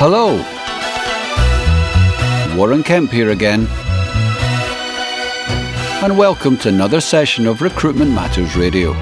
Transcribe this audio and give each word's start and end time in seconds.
Hello! 0.00 0.36
Warren 2.56 2.84
Kemp 2.84 3.10
here 3.10 3.30
again. 3.30 3.66
And 6.04 6.16
welcome 6.16 6.56
to 6.58 6.68
another 6.68 7.00
session 7.00 7.48
of 7.48 7.62
Recruitment 7.62 8.12
Matters 8.12 8.54
Radio. 8.54 8.92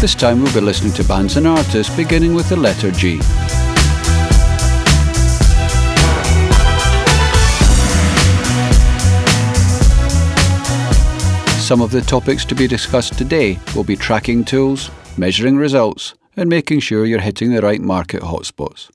This 0.00 0.14
time 0.14 0.40
we'll 0.40 0.54
be 0.54 0.60
listening 0.60 0.92
to 0.92 1.02
bands 1.02 1.36
and 1.36 1.48
artists 1.48 1.92
beginning 1.96 2.34
with 2.34 2.48
the 2.50 2.54
letter 2.54 2.92
G. 2.92 3.20
Some 11.58 11.82
of 11.82 11.90
the 11.90 12.04
topics 12.06 12.44
to 12.44 12.54
be 12.54 12.68
discussed 12.68 13.18
today 13.18 13.58
will 13.74 13.82
be 13.82 13.96
tracking 13.96 14.44
tools, 14.44 14.92
measuring 15.16 15.56
results, 15.56 16.14
and 16.36 16.48
making 16.48 16.80
sure 16.80 17.04
you're 17.04 17.20
hitting 17.20 17.52
the 17.52 17.60
right 17.60 17.80
market 17.80 18.22
hotspots. 18.22 18.90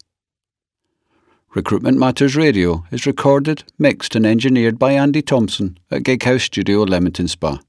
Recruitment 1.53 1.97
Matters 1.97 2.35
Radio 2.35 2.85
is 2.91 3.05
recorded, 3.05 3.63
mixed, 3.79 4.15
and 4.15 4.25
engineered 4.25 4.77
by 4.77 4.91
Andy 4.91 5.21
Thompson 5.21 5.77
at 5.89 6.03
Gig 6.03 6.23
House 6.23 6.43
Studio 6.43 6.83
Leamington 6.83 7.27
Spa. 7.27 7.59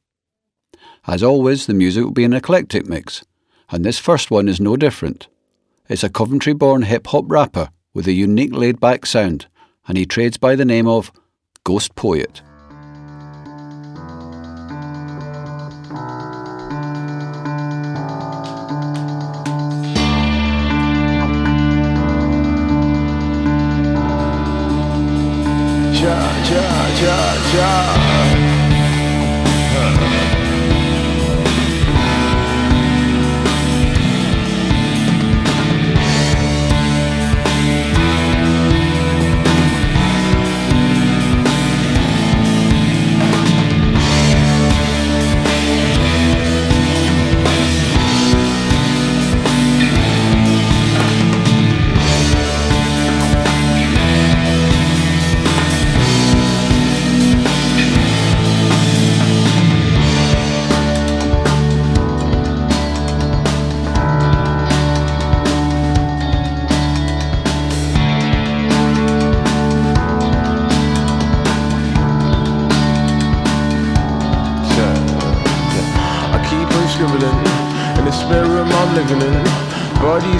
As 1.06 1.22
always, 1.22 1.66
the 1.66 1.74
music 1.74 2.04
will 2.04 2.10
be 2.10 2.24
an 2.24 2.34
eclectic 2.34 2.86
mix, 2.86 3.24
and 3.70 3.84
this 3.84 3.98
first 3.98 4.30
one 4.30 4.48
is 4.48 4.60
no 4.60 4.76
different. 4.76 5.28
It's 5.88 6.04
a 6.04 6.10
Coventry 6.10 6.52
born 6.52 6.82
hip 6.82 7.06
hop 7.06 7.24
rapper 7.28 7.70
with 7.94 8.06
a 8.06 8.12
unique 8.12 8.52
laid 8.52 8.78
back 8.78 9.06
sound, 9.06 9.46
and 9.86 9.96
he 9.96 10.04
trades 10.04 10.36
by 10.36 10.54
the 10.54 10.66
name 10.66 10.86
of 10.86 11.10
Ghostpoet. 11.64 12.42
love. 27.96 28.17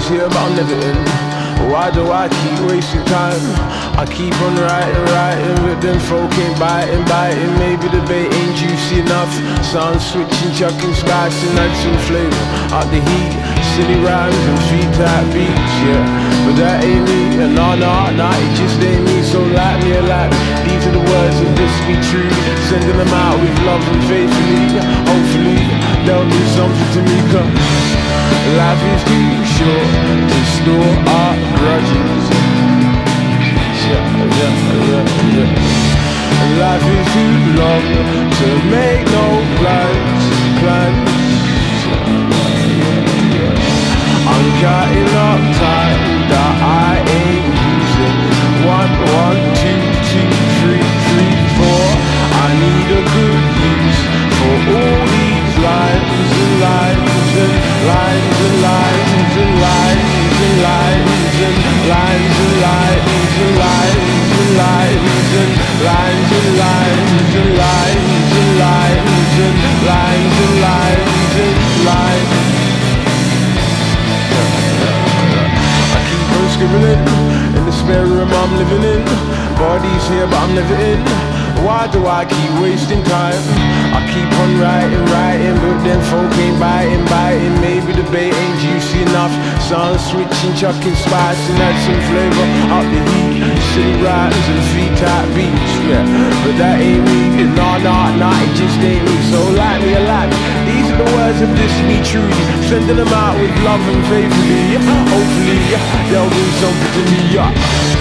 Here, 0.09 0.25
I'm 0.25 0.55
never 0.57 0.73
in. 0.73 0.97
Why 1.69 1.91
do 1.91 2.09
I 2.09 2.25
keep 2.29 2.59
wasting 2.65 3.05
time? 3.05 3.41
I 3.93 4.05
keep 4.09 4.33
on 4.41 4.55
writing, 4.57 5.05
writing, 5.13 5.57
but 5.61 5.77
then 5.81 5.99
folk 6.09 6.31
ain't 6.33 6.57
biting, 6.57 7.05
biting. 7.05 7.53
Maybe 7.61 7.85
the 7.93 8.01
bait 8.09 8.33
ain't 8.33 8.55
juicy 8.57 9.05
enough. 9.05 9.29
Sound 9.61 10.01
switching, 10.01 10.51
chucking, 10.57 10.95
spicing, 10.97 11.53
add 11.61 11.73
some 11.83 11.99
flavor. 12.09 12.45
Out 12.73 12.89
the 12.89 13.01
heat, 13.05 13.33
silly 13.75 13.99
rhymes 14.01 14.35
and 14.35 14.59
feet 14.69 14.89
type 14.97 15.27
beats, 15.33 15.75
yeah. 15.85 16.03
But 16.45 16.55
that 16.61 16.83
ain't 16.83 17.05
me, 17.05 17.43
and 17.43 17.53
no, 17.53 17.75
no, 17.77 17.93
no, 18.17 18.29
it 18.29 18.51
just 18.57 18.79
ain't 18.81 19.03
me. 19.05 19.21
So 19.21 19.39
light 19.41 19.77
me 19.83 19.93
a 19.93 20.01
light. 20.01 20.31
These 20.65 20.87
are 20.89 20.95
the 20.95 21.05
words 21.05 21.37
of 21.43 21.49
this 21.53 21.73
be 21.85 21.95
true. 22.09 22.31
Sending 22.69 22.97
them 22.97 23.13
out 23.13 23.37
with 23.37 23.53
love 23.67 23.83
and 23.83 24.03
faithfully. 24.09 24.79
Hopefully, 25.05 25.61
they'll 26.05 26.25
do 26.25 26.43
something 26.57 26.89
to 26.97 27.01
me, 27.05 27.17
come. 27.29 27.51
Life 28.57 28.83
is 28.93 29.01
too 29.05 29.29
short 29.57 29.89
to 30.31 30.39
store 30.57 30.93
our 31.05 31.35
grudges. 31.59 32.23
Yeah, 33.89 34.05
yeah, 34.37 34.53
yeah, 34.89 35.05
yeah. 35.35 35.79
Life 36.61 36.87
is 36.97 37.05
too 37.13 37.35
long 37.59 37.85
to 38.39 38.49
make 38.73 39.05
no 39.13 39.25
plans, 39.59 40.23
plans. 40.61 41.08
I'm 44.39 44.51
cutting 44.63 45.11
up 45.19 45.41
time 45.59 45.99
that 46.31 46.55
I 46.63 46.95
ain't 46.95 47.51
using. 47.59 48.19
One, 48.63 48.93
one, 49.19 49.41
two, 49.59 49.83
two, 50.15 50.31
three, 50.63 50.79
three, 50.79 51.35
four. 51.59 51.87
I 52.39 52.55
need 52.55 52.87
a 52.87 53.03
good 53.03 53.43
use 53.67 53.99
for 54.39 54.55
all 54.79 55.03
these 55.11 55.55
lines 55.59 56.31
and 56.39 56.55
lines 56.55 57.19
and 57.35 57.51
lines 57.83 58.37
and 58.47 58.55
lines 58.63 59.11
and 59.43 59.53
lines 59.59 60.07
and 60.39 60.55
lines 60.63 61.35
and 61.35 61.59
lines 61.91 62.37
and 62.39 62.63
lines 62.63 63.03
and 63.19 63.43
lines 63.43 63.43
and 63.43 63.53
lines 63.59 65.03
and 65.19 65.51
lines 65.51 66.29
and 66.31 66.51
lines 66.55 66.95
and 66.95 67.51
lines 67.59 68.31
and 68.39 68.51
lines 68.55 69.35
and 69.35 69.67
lines 69.83 70.35
and 70.39 70.55
lines 70.63 71.35
and 71.43 71.59
lines. 71.83 72.48
In 76.61 77.65
the 77.65 77.71
spare 77.71 78.05
room 78.05 78.27
I'm 78.29 78.57
living 78.57 78.83
in. 78.83 79.05
Body's 79.55 80.07
here, 80.09 80.27
but 80.27 80.35
I'm 80.35 80.55
never 80.55 80.75
in. 80.75 81.38
Why 81.65 81.91
do 81.91 82.07
I 82.07 82.23
keep 82.23 82.51
wasting 82.63 83.03
time? 83.03 83.43
I 83.91 83.99
keep 84.07 84.29
on 84.39 84.51
writing, 84.63 85.03
writing, 85.11 85.55
but 85.59 85.77
then 85.83 85.99
folk 86.07 86.31
ain't 86.39 86.55
biting, 86.55 87.03
biting. 87.11 87.55
Maybe 87.59 87.91
the 87.91 88.07
bait 88.11 88.31
ain't 88.31 88.57
juicy 88.63 89.03
enough. 89.03 89.33
Sun 89.67 89.99
switching, 89.99 90.55
chucking 90.55 90.95
spice 90.95 91.41
and 91.51 91.59
add 91.59 91.75
some 91.83 92.01
flavor 92.07 92.47
out 92.71 92.87
the 92.87 93.01
heat. 93.11 93.43
City 93.75 93.95
riders 93.99 94.47
and 94.47 94.63
feet 94.71 94.93
type 95.03 95.27
beats, 95.35 95.73
yeah. 95.83 96.03
But 96.47 96.55
that 96.63 96.79
ain't 96.79 97.03
me, 97.03 97.43
nah, 97.51 97.77
nah, 97.83 98.15
nah, 98.15 98.39
it 98.39 98.55
just 98.55 98.79
ain't 98.79 99.03
me. 99.03 99.15
So 99.27 99.39
light 99.59 99.83
me 99.83 99.99
a 99.99 100.03
light. 100.07 100.31
These 100.63 100.87
are 100.95 100.99
the 101.03 101.09
words 101.11 101.39
of 101.43 101.51
this 101.59 101.75
me 101.83 101.99
truly. 102.07 102.43
Sending 102.71 102.95
them 102.95 103.11
out 103.11 103.35
with 103.35 103.51
love 103.67 103.83
and 103.83 104.03
faithfully. 104.07 104.79
Hopefully, 105.11 105.59
they'll 106.07 106.31
do 106.31 106.45
something 106.63 106.91
to 106.95 107.01
me, 107.11 107.19
yeah. 107.35 107.98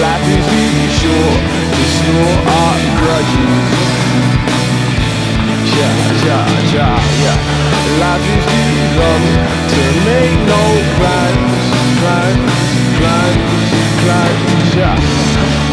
Life 0.00 0.26
is 0.36 0.46
too 0.46 0.82
short 1.00 1.40
to 1.74 1.82
store 1.96 2.36
our 2.58 2.78
grudges. 2.98 3.68
Yeah, 5.76 5.94
yeah, 6.26 6.46
yeah, 6.74 6.96
yeah. 7.22 7.38
Life 8.02 8.26
is 8.34 8.44
too 8.50 8.74
long 8.98 9.24
to 9.72 9.82
make 10.08 10.36
no 10.46 10.62
plans, 10.98 11.64
plans, 12.00 12.54
plans, 12.98 13.70
plans. 14.02 14.74
Yeah. 14.74 14.96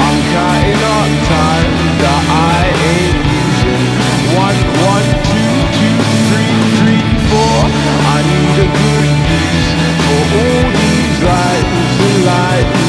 I'm 0.06 0.18
counting 0.34 0.81
up 0.97 1.12
time 1.29 1.72
that 2.02 2.24
I 2.29 2.62
ain't 2.94 3.22
using. 3.41 3.85
One, 4.38 4.59
one, 4.94 5.08
two, 5.29 5.53
two, 5.78 5.97
three, 6.29 6.55
three, 6.79 7.05
four. 7.29 7.58
I 8.14 8.17
need 8.29 8.55
a 8.61 8.70
good 8.70 9.09
use 9.29 9.67
for 10.05 10.22
all 10.38 10.66
these 10.78 10.97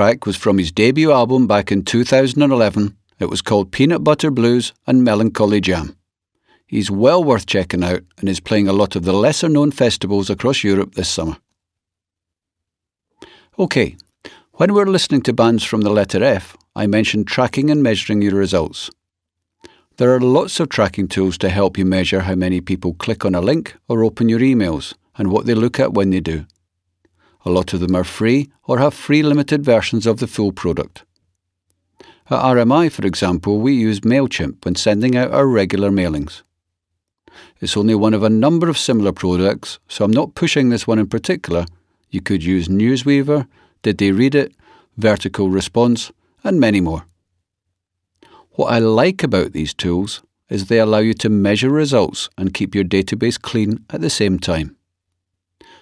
track 0.00 0.24
was 0.24 0.34
from 0.34 0.56
his 0.56 0.72
debut 0.72 1.12
album 1.12 1.46
back 1.46 1.70
in 1.70 1.84
2011. 1.84 2.96
It 3.18 3.28
was 3.28 3.42
called 3.42 3.70
Peanut 3.70 4.02
Butter 4.02 4.30
Blues 4.30 4.72
and 4.86 5.04
Melancholy 5.04 5.60
Jam. 5.60 5.94
He's 6.66 6.90
well 6.90 7.22
worth 7.22 7.44
checking 7.44 7.84
out 7.84 8.00
and 8.16 8.26
is 8.26 8.40
playing 8.40 8.66
a 8.66 8.72
lot 8.72 8.96
of 8.96 9.04
the 9.04 9.12
lesser 9.12 9.50
known 9.50 9.70
festivals 9.72 10.30
across 10.30 10.64
Europe 10.64 10.94
this 10.94 11.10
summer. 11.10 11.36
OK, 13.58 13.98
when 14.52 14.72
we're 14.72 14.86
listening 14.86 15.20
to 15.20 15.34
bands 15.34 15.64
from 15.64 15.82
the 15.82 15.90
letter 15.90 16.24
F, 16.24 16.56
I 16.74 16.86
mentioned 16.86 17.26
tracking 17.26 17.68
and 17.68 17.82
measuring 17.82 18.22
your 18.22 18.36
results. 18.36 18.90
There 19.98 20.14
are 20.14 20.20
lots 20.20 20.60
of 20.60 20.70
tracking 20.70 21.08
tools 21.08 21.36
to 21.36 21.50
help 21.50 21.76
you 21.76 21.84
measure 21.84 22.20
how 22.20 22.36
many 22.36 22.62
people 22.62 22.94
click 22.94 23.26
on 23.26 23.34
a 23.34 23.42
link 23.42 23.76
or 23.86 24.02
open 24.02 24.30
your 24.30 24.40
emails 24.40 24.94
and 25.18 25.30
what 25.30 25.44
they 25.44 25.54
look 25.54 25.78
at 25.78 25.92
when 25.92 26.08
they 26.08 26.20
do. 26.20 26.46
A 27.44 27.50
lot 27.50 27.72
of 27.72 27.80
them 27.80 27.94
are 27.94 28.04
free 28.04 28.50
or 28.64 28.78
have 28.78 28.94
free 28.94 29.22
limited 29.22 29.64
versions 29.64 30.06
of 30.06 30.18
the 30.18 30.26
full 30.26 30.52
product. 30.52 31.04
At 32.30 32.42
RMI, 32.42 32.92
for 32.92 33.06
example, 33.06 33.58
we 33.58 33.72
use 33.72 34.00
MailChimp 34.00 34.64
when 34.64 34.76
sending 34.76 35.16
out 35.16 35.32
our 35.32 35.46
regular 35.46 35.90
mailings. 35.90 36.42
It's 37.60 37.76
only 37.76 37.94
one 37.94 38.14
of 38.14 38.22
a 38.22 38.30
number 38.30 38.68
of 38.68 38.78
similar 38.78 39.12
products, 39.12 39.78
so 39.88 40.04
I'm 40.04 40.10
not 40.10 40.34
pushing 40.34 40.68
this 40.68 40.86
one 40.86 40.98
in 40.98 41.08
particular. 41.08 41.66
You 42.10 42.20
could 42.20 42.44
use 42.44 42.68
Newsweaver, 42.68 43.46
Did 43.82 43.98
They 43.98 44.12
Read 44.12 44.34
It, 44.34 44.54
Vertical 44.96 45.50
Response, 45.50 46.12
and 46.44 46.60
many 46.60 46.80
more. 46.80 47.04
What 48.52 48.72
I 48.72 48.78
like 48.78 49.22
about 49.22 49.52
these 49.52 49.74
tools 49.74 50.22
is 50.48 50.66
they 50.66 50.78
allow 50.80 50.98
you 50.98 51.14
to 51.14 51.28
measure 51.28 51.70
results 51.70 52.28
and 52.36 52.54
keep 52.54 52.74
your 52.74 52.84
database 52.84 53.40
clean 53.40 53.84
at 53.90 54.00
the 54.00 54.10
same 54.10 54.38
time. 54.38 54.76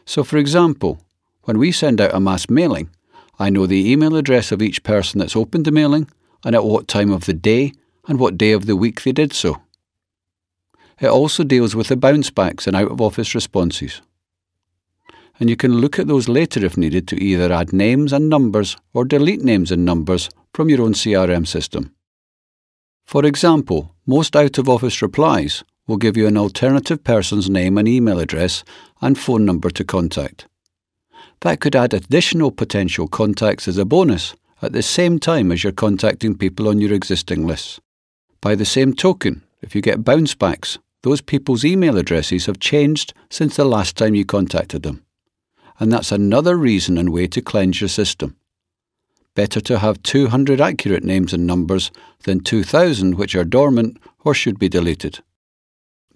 So, 0.04 0.22
for 0.24 0.36
example, 0.36 1.00
when 1.48 1.58
we 1.58 1.72
send 1.72 1.98
out 1.98 2.12
a 2.12 2.20
mass 2.20 2.50
mailing, 2.50 2.90
I 3.38 3.48
know 3.48 3.64
the 3.64 3.90
email 3.90 4.16
address 4.16 4.52
of 4.52 4.60
each 4.60 4.82
person 4.82 5.18
that's 5.18 5.34
opened 5.34 5.64
the 5.64 5.70
mailing 5.70 6.06
and 6.44 6.54
at 6.54 6.62
what 6.62 6.88
time 6.88 7.10
of 7.10 7.24
the 7.24 7.32
day 7.32 7.72
and 8.06 8.20
what 8.20 8.36
day 8.36 8.52
of 8.52 8.66
the 8.66 8.76
week 8.76 9.02
they 9.02 9.12
did 9.12 9.32
so. 9.32 9.56
It 11.00 11.06
also 11.06 11.44
deals 11.44 11.74
with 11.74 11.88
the 11.88 11.96
bounce 11.96 12.28
backs 12.28 12.66
and 12.66 12.76
out 12.76 12.90
of 12.90 13.00
office 13.00 13.34
responses. 13.34 14.02
And 15.40 15.48
you 15.48 15.56
can 15.56 15.78
look 15.78 15.98
at 15.98 16.06
those 16.06 16.28
later 16.28 16.62
if 16.66 16.76
needed 16.76 17.08
to 17.08 17.16
either 17.16 17.50
add 17.50 17.72
names 17.72 18.12
and 18.12 18.28
numbers 18.28 18.76
or 18.92 19.06
delete 19.06 19.40
names 19.40 19.72
and 19.72 19.86
numbers 19.86 20.28
from 20.52 20.68
your 20.68 20.82
own 20.82 20.92
CRM 20.92 21.46
system. 21.46 21.94
For 23.06 23.24
example, 23.24 23.94
most 24.04 24.36
out 24.36 24.58
of 24.58 24.68
office 24.68 25.00
replies 25.00 25.64
will 25.86 25.96
give 25.96 26.14
you 26.14 26.26
an 26.26 26.36
alternative 26.36 27.02
person's 27.04 27.48
name 27.48 27.78
and 27.78 27.88
email 27.88 28.18
address 28.18 28.64
and 29.00 29.18
phone 29.18 29.46
number 29.46 29.70
to 29.70 29.82
contact. 29.82 30.46
That 31.40 31.60
could 31.60 31.76
add 31.76 31.94
additional 31.94 32.50
potential 32.50 33.06
contacts 33.06 33.68
as 33.68 33.78
a 33.78 33.84
bonus 33.84 34.34
at 34.60 34.72
the 34.72 34.82
same 34.82 35.18
time 35.18 35.52
as 35.52 35.62
you're 35.62 35.72
contacting 35.72 36.36
people 36.36 36.68
on 36.68 36.80
your 36.80 36.92
existing 36.92 37.46
lists. 37.46 37.80
By 38.40 38.54
the 38.54 38.64
same 38.64 38.92
token, 38.92 39.42
if 39.62 39.74
you 39.74 39.82
get 39.82 40.04
bounce 40.04 40.34
backs, 40.34 40.78
those 41.02 41.20
people's 41.20 41.64
email 41.64 41.96
addresses 41.96 42.46
have 42.46 42.58
changed 42.58 43.14
since 43.30 43.56
the 43.56 43.64
last 43.64 43.96
time 43.96 44.14
you 44.14 44.24
contacted 44.24 44.82
them. 44.82 45.04
And 45.78 45.92
that's 45.92 46.10
another 46.10 46.56
reason 46.56 46.98
and 46.98 47.12
way 47.12 47.28
to 47.28 47.40
cleanse 47.40 47.80
your 47.80 47.88
system. 47.88 48.36
Better 49.36 49.60
to 49.60 49.78
have 49.78 50.02
200 50.02 50.60
accurate 50.60 51.04
names 51.04 51.32
and 51.32 51.46
numbers 51.46 51.92
than 52.24 52.40
2,000 52.40 53.14
which 53.14 53.36
are 53.36 53.44
dormant 53.44 53.98
or 54.24 54.34
should 54.34 54.58
be 54.58 54.68
deleted. 54.68 55.20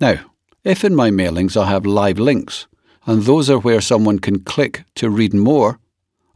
Now, 0.01 0.17
if 0.65 0.85
in 0.85 0.97
my 0.97 1.11
mailings 1.11 1.57
I 1.57 1.69
have 1.69 1.87
live 1.87 2.19
links, 2.19 2.67
and 3.07 3.23
those 3.23 3.51
are 3.51 3.59
where 3.59 3.81
someone 3.81 4.19
can 4.19 4.41
click 4.41 4.85
to 4.97 5.11
read 5.11 5.35
more, 5.35 5.79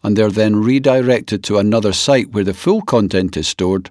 and 0.02 0.16
they're 0.16 0.30
then 0.30 0.56
redirected 0.56 1.42
to 1.44 1.58
another 1.58 1.92
site 1.92 2.30
where 2.30 2.44
the 2.44 2.54
full 2.54 2.82
content 2.82 3.36
is 3.36 3.48
stored, 3.48 3.90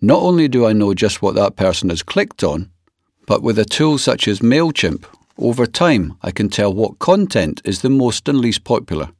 not 0.00 0.22
only 0.22 0.48
do 0.48 0.66
I 0.66 0.72
know 0.72 0.94
just 0.94 1.22
what 1.22 1.34
that 1.34 1.56
person 1.56 1.90
has 1.90 2.02
clicked 2.02 2.42
on, 2.42 2.70
but 3.26 3.42
with 3.42 3.58
a 3.58 3.64
tool 3.64 3.98
such 3.98 4.26
as 4.26 4.40
MailChimp, 4.40 5.04
over 5.38 5.66
time 5.66 6.16
I 6.22 6.30
can 6.30 6.48
tell 6.48 6.72
what 6.72 6.98
content 6.98 7.60
is 7.64 7.82
the 7.82 7.90
most 7.90 8.28
and 8.28 8.38
least 8.38 8.64
popular. 8.64 9.10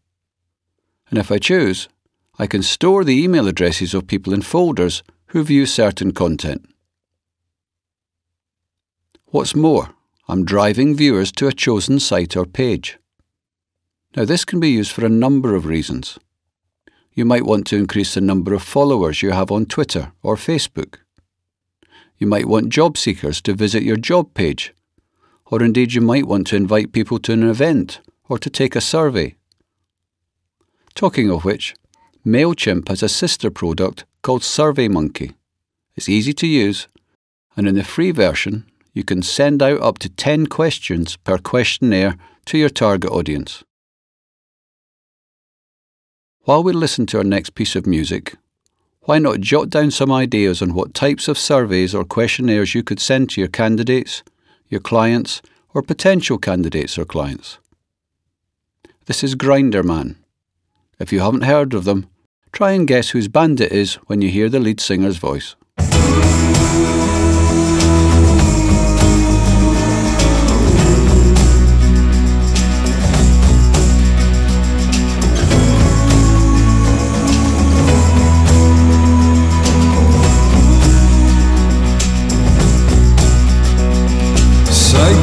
And 1.10 1.18
if 1.18 1.30
I 1.30 1.38
choose, 1.38 1.88
I 2.38 2.46
can 2.46 2.62
store 2.62 3.04
the 3.04 3.22
email 3.22 3.48
addresses 3.48 3.92
of 3.92 4.06
people 4.06 4.32
in 4.32 4.42
folders 4.42 5.02
who 5.26 5.44
view 5.44 5.66
certain 5.66 6.12
content. 6.12 6.64
What's 9.26 9.54
more, 9.54 9.90
I'm 10.30 10.44
driving 10.44 10.94
viewers 10.94 11.32
to 11.32 11.48
a 11.48 11.52
chosen 11.52 11.98
site 11.98 12.36
or 12.36 12.46
page. 12.46 12.98
Now, 14.14 14.24
this 14.24 14.44
can 14.44 14.60
be 14.60 14.70
used 14.70 14.92
for 14.92 15.04
a 15.04 15.08
number 15.08 15.56
of 15.56 15.66
reasons. 15.66 16.20
You 17.12 17.24
might 17.24 17.44
want 17.44 17.66
to 17.66 17.76
increase 17.76 18.14
the 18.14 18.20
number 18.20 18.54
of 18.54 18.62
followers 18.62 19.22
you 19.22 19.32
have 19.32 19.50
on 19.50 19.66
Twitter 19.66 20.12
or 20.22 20.36
Facebook. 20.36 20.98
You 22.16 22.28
might 22.28 22.46
want 22.46 22.68
job 22.68 22.96
seekers 22.96 23.40
to 23.42 23.54
visit 23.54 23.82
your 23.82 23.96
job 23.96 24.32
page, 24.34 24.72
or 25.46 25.64
indeed 25.64 25.94
you 25.94 26.00
might 26.00 26.28
want 26.28 26.46
to 26.46 26.56
invite 26.56 26.92
people 26.92 27.18
to 27.18 27.32
an 27.32 27.42
event 27.42 27.98
or 28.28 28.38
to 28.38 28.48
take 28.48 28.76
a 28.76 28.80
survey. 28.80 29.34
Talking 30.94 31.28
of 31.28 31.44
which, 31.44 31.74
MailChimp 32.24 32.86
has 32.86 33.02
a 33.02 33.08
sister 33.08 33.50
product 33.50 34.04
called 34.22 34.42
SurveyMonkey. 34.42 35.34
It's 35.96 36.08
easy 36.08 36.32
to 36.34 36.46
use, 36.46 36.86
and 37.56 37.66
in 37.66 37.74
the 37.74 37.82
free 37.82 38.12
version, 38.12 38.69
you 38.92 39.04
can 39.04 39.22
send 39.22 39.62
out 39.62 39.80
up 39.80 39.98
to 39.98 40.08
10 40.08 40.46
questions 40.46 41.16
per 41.18 41.38
questionnaire 41.38 42.16
to 42.46 42.58
your 42.58 42.68
target 42.68 43.10
audience. 43.10 43.64
While 46.42 46.62
we 46.62 46.72
listen 46.72 47.06
to 47.06 47.18
our 47.18 47.24
next 47.24 47.54
piece 47.54 47.76
of 47.76 47.86
music, 47.86 48.34
why 49.02 49.18
not 49.18 49.40
jot 49.40 49.70
down 49.70 49.90
some 49.90 50.10
ideas 50.10 50.60
on 50.60 50.74
what 50.74 50.94
types 50.94 51.28
of 51.28 51.38
surveys 51.38 51.94
or 51.94 52.04
questionnaires 52.04 52.74
you 52.74 52.82
could 52.82 53.00
send 53.00 53.30
to 53.30 53.40
your 53.40 53.48
candidates, 53.48 54.22
your 54.68 54.80
clients, 54.80 55.42
or 55.74 55.82
potential 55.82 56.38
candidates 56.38 56.98
or 56.98 57.04
clients? 57.04 57.58
This 59.06 59.22
is 59.22 59.34
Grinderman. 59.34 60.16
If 60.98 61.12
you 61.12 61.20
haven't 61.20 61.44
heard 61.44 61.74
of 61.74 61.84
them, 61.84 62.08
try 62.52 62.72
and 62.72 62.86
guess 62.86 63.10
whose 63.10 63.28
band 63.28 63.60
it 63.60 63.72
is 63.72 63.94
when 64.06 64.20
you 64.20 64.28
hear 64.28 64.48
the 64.48 64.60
lead 64.60 64.80
singer's 64.80 65.16
voice. 65.16 65.56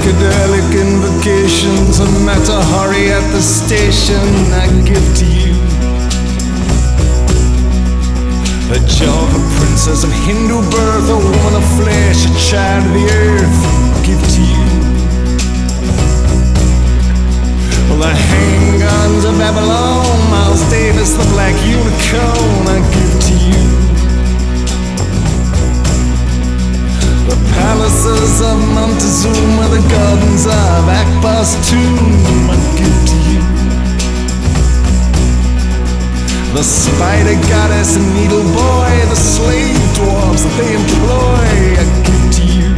Psychedelic 0.08 0.72
invocations, 0.72 2.00
a 2.00 2.06
Mata 2.24 2.64
Hari 2.72 3.12
at 3.12 3.28
the 3.34 3.42
station 3.42 4.24
I 4.56 4.72
give 4.88 5.04
to 5.20 5.26
you. 5.28 5.52
A 8.72 8.80
Java 8.88 9.40
princess 9.60 10.06
of 10.06 10.12
Hindu 10.24 10.64
birth, 10.72 11.12
a 11.12 11.20
woman 11.20 11.56
of 11.60 11.66
flesh, 11.76 12.24
a 12.24 12.32
child 12.40 12.88
of 12.88 12.94
the 12.96 13.04
earth, 13.20 13.60
give 14.08 14.24
to 14.24 14.42
you. 14.48 14.68
Well, 17.92 18.00
the 18.00 18.16
handguns 18.16 19.28
of 19.28 19.38
Babylon, 19.38 20.08
Miles 20.32 20.64
Davis, 20.70 21.18
the 21.20 21.28
black 21.36 21.56
unicorn, 21.68 22.64
I 22.72 22.80
give 22.96 23.14
to 23.28 23.34
you. 23.44 24.07
Palaces 27.58 28.42
of 28.42 28.58
Montezuma, 28.76 29.66
the 29.74 29.82
gardens 29.90 30.46
of 30.46 30.86
Akbar's 31.02 31.54
tomb, 31.70 32.50
I 32.54 32.58
give 32.78 33.00
to 33.10 33.18
you. 33.30 33.42
The 36.54 36.64
spider 36.64 37.38
goddess 37.50 37.98
and 37.98 38.08
needle 38.14 38.44
boy, 38.44 38.94
the 39.10 39.16
slave 39.16 39.78
dwarves 39.98 40.44
that 40.46 40.54
they 40.58 40.72
employ, 40.74 41.50
I 41.82 41.86
give 42.06 42.26
to 42.38 42.44
you. 42.58 42.70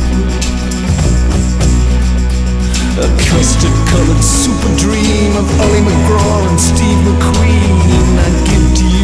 A 3.03 3.07
custard 3.27 3.77
colored 3.91 4.23
super 4.23 4.71
dream 4.75 5.35
of 5.35 5.47
Ali 5.61 5.81
MacGraw 5.87 6.49
and 6.49 6.59
Steve 6.59 6.99
McQueen, 7.07 8.17
I 8.19 8.29
give 8.47 8.67
to 8.79 8.85
you. 8.95 8.98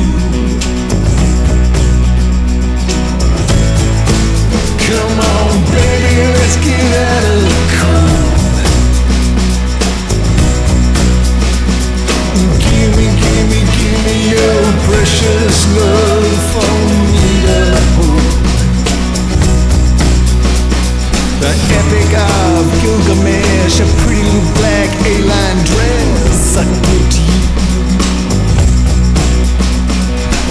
Epic 21.75 22.13
of 22.17 22.65
Gilgamesh, 22.81 23.79
a 23.79 23.87
pretty 24.03 24.39
black 24.55 24.89
A-line 25.05 25.61
dress, 25.65 27.34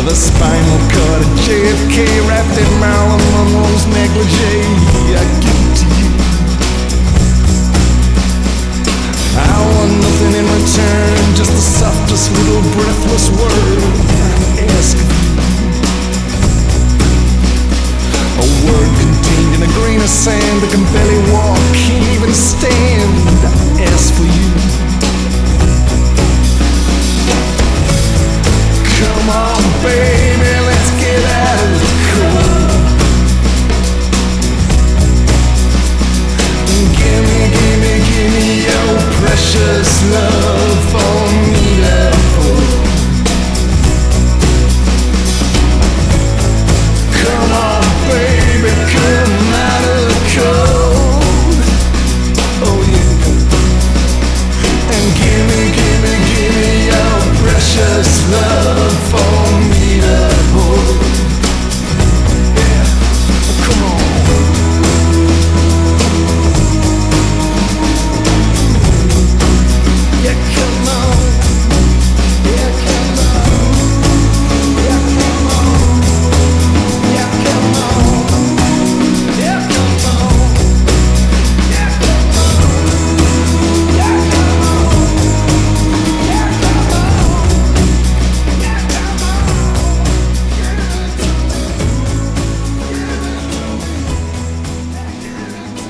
with 0.04 0.12
a 0.12 0.16
spinal 0.16 0.80
cord 0.92 1.20
at 1.24 1.32
JFK 1.44 2.04
wrapped 2.28 2.56
in 2.60 2.68
Marilyn 2.80 3.24
Monroe's 3.32 3.86
negligee. 3.88 4.64
I 5.16 5.24
give 5.40 5.64
to 5.80 5.86
you. 5.96 6.10
I 9.40 9.56
want 9.64 9.92
nothing 10.04 10.34
in 10.40 10.44
return, 10.44 11.16
just 11.34 11.52
the 11.52 11.64
softest 11.80 12.32
little 12.36 12.60
breathless 12.76 13.30
word. 13.32 13.80
I 14.20 14.66
ask 14.76 14.96
a 18.36 18.46
word 18.68 18.90
contained 19.00 19.52
in 19.56 19.62
a 19.62 19.72
grain 19.72 20.00
of 20.00 20.08
sand 20.08 20.56
that 20.60 20.70
can 20.70 20.84
barely 20.92 21.20
walk, 21.32 21.60
can't 21.72 22.04
even 22.12 22.32
stand. 22.34 23.13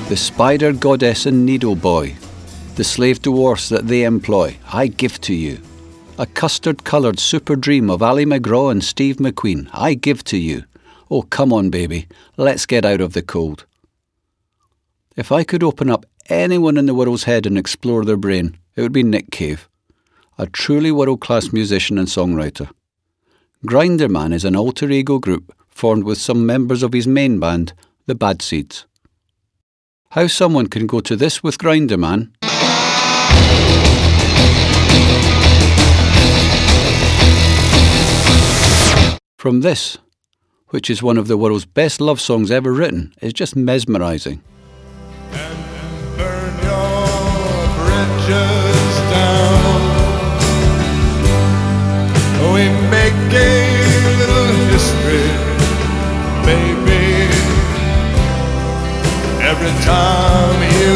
The 0.07 0.15
spider 0.15 0.71
goddess 0.71 1.25
and 1.25 1.47
needle 1.47 1.75
boy, 1.75 2.15
the 2.75 2.83
slave 2.83 3.23
dwarfs 3.23 3.69
that 3.69 3.87
they 3.87 4.03
employ, 4.03 4.55
I 4.71 4.85
give 4.85 5.19
to 5.21 5.33
you. 5.33 5.59
A 6.19 6.27
custard 6.27 6.83
coloured 6.83 7.19
super 7.19 7.55
dream 7.55 7.89
of 7.89 8.03
Ali 8.03 8.23
MacGraw 8.23 8.69
and 8.69 8.83
Steve 8.83 9.15
McQueen, 9.15 9.67
I 9.73 9.95
give 9.95 10.23
to 10.25 10.37
you. 10.37 10.65
Oh, 11.09 11.23
come 11.23 11.51
on, 11.51 11.71
baby, 11.71 12.07
let's 12.37 12.67
get 12.67 12.85
out 12.85 13.01
of 13.01 13.13
the 13.13 13.23
cold. 13.23 13.65
If 15.15 15.31
I 15.31 15.43
could 15.43 15.63
open 15.63 15.89
up 15.89 16.05
anyone 16.27 16.77
in 16.77 16.85
the 16.85 16.93
world's 16.93 17.23
head 17.23 17.47
and 17.47 17.57
explore 17.57 18.05
their 18.05 18.15
brain, 18.15 18.59
it 18.75 18.83
would 18.83 18.93
be 18.93 19.01
Nick 19.01 19.31
Cave, 19.31 19.67
a 20.37 20.45
truly 20.45 20.91
world 20.91 21.19
class 21.19 21.51
musician 21.51 21.97
and 21.97 22.07
songwriter. 22.07 22.69
Grinderman 23.65 24.33
is 24.33 24.45
an 24.45 24.55
alter 24.55 24.91
ego 24.91 25.17
group 25.17 25.51
formed 25.67 26.03
with 26.03 26.19
some 26.19 26.45
members 26.45 26.83
of 26.83 26.93
his 26.93 27.07
main 27.07 27.39
band, 27.39 27.73
the 28.05 28.13
Bad 28.13 28.43
Seeds. 28.43 28.85
How 30.11 30.27
someone 30.27 30.67
can 30.67 30.87
go 30.87 31.01
to 31.01 31.15
this 31.15 31.43
with 31.43 31.57
Grinderman 31.57 32.31
from 39.37 39.61
this, 39.61 39.97
which 40.69 40.89
is 40.89 41.03
one 41.03 41.17
of 41.17 41.27
the 41.27 41.37
world's 41.37 41.65
best 41.65 41.99
love 41.99 42.21
songs 42.21 42.49
ever 42.49 42.71
written, 42.71 43.13
is 43.21 43.33
just 43.33 43.55
mesmerising. 43.55 44.41
burn 46.17 46.55
your 46.63 47.05
down. 49.11 49.85
We 52.53 52.69
make 52.89 53.13
a 53.33 54.17
little 54.17 54.47
history, 54.71 55.29
baby. 56.45 56.84
Every 59.57 59.75
time 59.85 60.59
you 60.75 60.95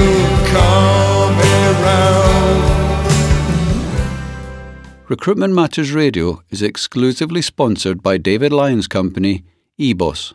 come 0.52 1.40
around. 1.40 2.60
Recruitment 5.08 5.54
Matters 5.54 5.94
Radio 5.94 6.44
is 6.50 6.62
exclusively 6.62 7.42
sponsored 7.42 8.04
by 8.04 8.18
David 8.18 8.52
Lyons' 8.52 8.88
company, 8.88 9.46
eBoss. 9.80 10.34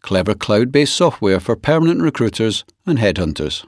Clever 0.00 0.34
cloud 0.34 0.70
based 0.70 0.94
software 0.94 1.40
for 1.40 1.56
permanent 1.56 2.00
recruiters 2.00 2.64
and 2.86 3.00
headhunters. 3.00 3.66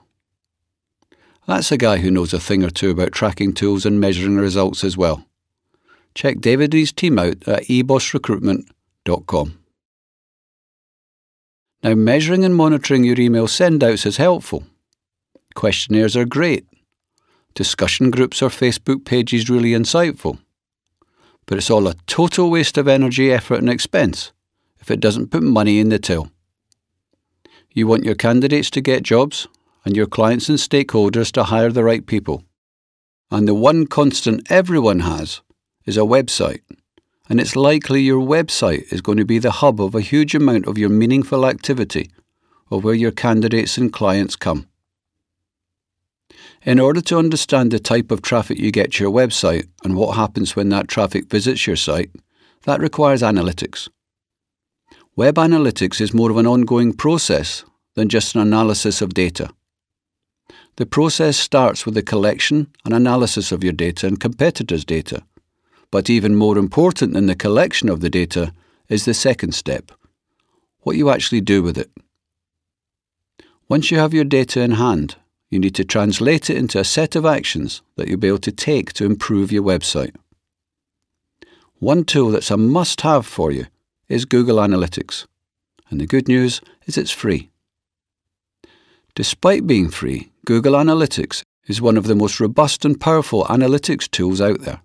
That's 1.49 1.73
a 1.73 1.77
guy 1.77 1.97
who 1.99 2.13
knows 2.13 2.33
a 2.33 2.39
thing 2.39 2.63
or 2.63 2.71
two 2.71 2.91
about 2.91 3.11
tracking 3.13 3.53
tools 3.53 3.85
and 3.85 4.01
measuring 4.01 4.37
results 4.37 4.85
as 4.85 4.97
well. 4.97 5.27
Check 6.15 6.41
David 6.41 6.73
and 6.73 6.81
his 6.81 6.93
team 6.93 7.19
out 7.19 7.49
at 7.49 7.65
ebossrecruitment.com. 7.65 9.64
Now, 11.85 11.95
measuring 11.95 12.47
and 12.47 12.57
monitoring 12.57 13.05
your 13.05 13.21
email 13.21 13.47
sendouts 13.47 14.07
is 14.07 14.17
helpful. 14.17 14.65
Questionnaires 15.55 16.17
are 16.17 16.25
great. 16.25 16.67
Discussion 17.55 18.11
groups 18.11 18.41
or 18.41 18.49
Facebook 18.49 19.05
pages 19.05 19.51
really 19.51 19.73
insightful. 19.73 20.39
But 21.45 21.59
it's 21.59 21.69
all 21.69 21.87
a 21.87 21.95
total 22.07 22.51
waste 22.51 22.79
of 22.79 22.89
energy, 22.89 23.31
effort, 23.31 23.59
and 23.59 23.69
expense 23.69 24.33
if 24.81 24.91
it 24.91 24.99
doesn't 24.99 25.31
put 25.31 25.43
money 25.43 25.79
in 25.79 25.91
the 25.91 25.99
till. 25.99 26.31
You 27.71 27.87
want 27.87 28.05
your 28.05 28.15
candidates 28.15 28.71
to 28.71 28.81
get 28.81 29.03
jobs 29.03 29.47
and 29.85 29.95
your 29.95 30.07
clients 30.07 30.49
and 30.49 30.57
stakeholders 30.57 31.31
to 31.33 31.45
hire 31.45 31.71
the 31.71 31.85
right 31.85 32.07
people. 32.07 32.45
And 33.31 33.47
the 33.47 33.53
one 33.53 33.87
constant 33.87 34.51
everyone 34.51 35.01
has 35.01 35.43
is 35.85 35.99
a 35.99 36.01
website. 36.01 36.63
And 37.29 37.41
it's 37.41 37.57
likely 37.57 38.03
your 38.03 38.21
website 38.21 38.93
is 38.93 39.01
going 39.01 39.19
to 39.19 39.25
be 39.25 39.39
the 39.39 39.51
hub 39.51 39.81
of 39.81 39.95
a 39.95 40.01
huge 40.01 40.35
amount 40.35 40.67
of 40.67 40.77
your 40.77 40.91
meaningful 40.91 41.47
activity 41.47 42.11
or 42.71 42.81
where 42.81 42.95
your 42.95 43.13
candidates 43.13 43.79
and 43.79 43.93
clients 43.93 44.37
come. 44.37 44.69
In 46.63 46.81
order 46.81 47.01
to 47.03 47.19
understand 47.19 47.71
the 47.71 47.79
type 47.79 48.11
of 48.11 48.23
traffic 48.23 48.59
you 48.59 48.71
get 48.71 48.93
to 48.93 49.05
your 49.05 49.13
website 49.13 49.69
and 49.85 49.97
what 49.97 50.17
happens 50.17 50.57
when 50.57 50.71
that 50.71 50.89
traffic 50.89 51.27
visits 51.31 51.67
your 51.67 51.77
site, 51.77 52.11
that 52.65 52.81
requires 52.81 53.23
analytics. 53.23 53.89
Web 55.17 55.37
analytics 55.37 56.01
is 56.01 56.15
more 56.15 56.31
of 56.31 56.37
an 56.37 56.47
ongoing 56.47 56.93
process 56.93 57.65
than 57.95 58.09
just 58.09 58.35
an 58.35 58.41
analysis 58.41 59.01
of 59.01 59.15
data. 59.15 59.51
The 60.77 60.87
process 60.87 61.37
starts 61.37 61.87
with 61.87 61.95
the 61.95 62.03
collection 62.03 62.73
and 62.85 62.93
analysis 62.93 63.53
of 63.53 63.63
your 63.63 63.73
data 63.73 64.07
and 64.07 64.19
competitors' 64.19 64.85
data. 64.85 65.23
But 65.95 66.11
even 66.11 66.35
more 66.35 66.59
important 66.59 67.15
than 67.15 67.27
the 67.27 67.37
collection 67.37 67.89
of 67.89 68.01
the 68.01 68.11
data 68.11 68.53
is 68.89 69.05
the 69.05 69.15
second 69.15 69.53
step 69.53 69.93
what 70.81 70.97
you 70.97 71.09
actually 71.09 71.41
do 71.41 71.63
with 71.63 71.79
it. 71.79 71.89
Once 73.69 73.93
you 73.93 73.99
have 73.99 74.13
your 74.13 74.25
data 74.25 74.61
in 74.61 74.73
hand, 74.73 75.15
you 75.51 75.61
need 75.61 75.77
to 75.77 75.85
translate 75.85 76.51
it 76.51 76.57
into 76.57 76.81
a 76.81 76.85
set 76.85 77.15
of 77.15 77.25
actions 77.25 77.81
that 77.95 78.09
you'll 78.09 78.19
be 78.19 78.27
able 78.27 78.39
to 78.39 78.51
take 78.51 78.93
to 78.95 79.05
improve 79.05 79.53
your 79.53 79.63
website. 79.63 80.17
One 81.79 82.03
tool 82.03 82.33
that's 82.33 82.51
a 82.51 82.57
must 82.57 83.03
have 83.03 83.25
for 83.25 83.53
you 83.53 83.67
is 84.09 84.25
Google 84.25 84.57
Analytics, 84.57 85.27
and 85.91 86.01
the 86.01 86.09
good 86.09 86.27
news 86.27 86.61
is 86.87 86.99
it's 86.99 87.13
free. 87.13 87.51
Despite 89.15 89.69
being 89.69 89.91
free, 89.91 90.33
Google 90.45 90.73
Analytics 90.73 91.45
is 91.69 91.81
one 91.81 91.97
of 91.97 92.09
the 92.09 92.17
most 92.17 92.41
robust 92.41 92.85
and 92.85 93.01
powerful 93.01 93.45
analytics 93.45 94.11
tools 94.11 94.41
out 94.41 94.63
there. 94.63 94.81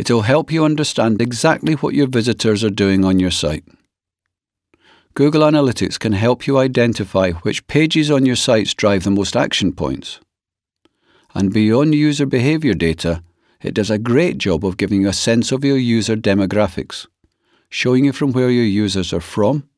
It'll 0.00 0.22
help 0.22 0.50
you 0.50 0.64
understand 0.64 1.20
exactly 1.20 1.74
what 1.74 1.92
your 1.92 2.06
visitors 2.06 2.64
are 2.64 2.70
doing 2.70 3.04
on 3.04 3.20
your 3.20 3.30
site. 3.30 3.64
Google 5.12 5.42
Analytics 5.42 5.98
can 5.98 6.12
help 6.12 6.46
you 6.46 6.56
identify 6.56 7.32
which 7.32 7.66
pages 7.66 8.10
on 8.10 8.24
your 8.24 8.34
sites 8.34 8.72
drive 8.72 9.04
the 9.04 9.10
most 9.10 9.36
action 9.36 9.74
points. 9.74 10.18
And 11.34 11.52
beyond 11.52 11.94
user 11.94 12.24
behavior 12.24 12.72
data, 12.72 13.22
it 13.60 13.74
does 13.74 13.90
a 13.90 13.98
great 13.98 14.38
job 14.38 14.64
of 14.64 14.78
giving 14.78 15.02
you 15.02 15.08
a 15.10 15.12
sense 15.12 15.52
of 15.52 15.66
your 15.66 15.76
user 15.76 16.16
demographics, 16.16 17.06
showing 17.68 18.06
you 18.06 18.14
from 18.14 18.32
where 18.32 18.48
your 18.48 18.64
users 18.64 19.12
are 19.12 19.20
from, 19.20 19.68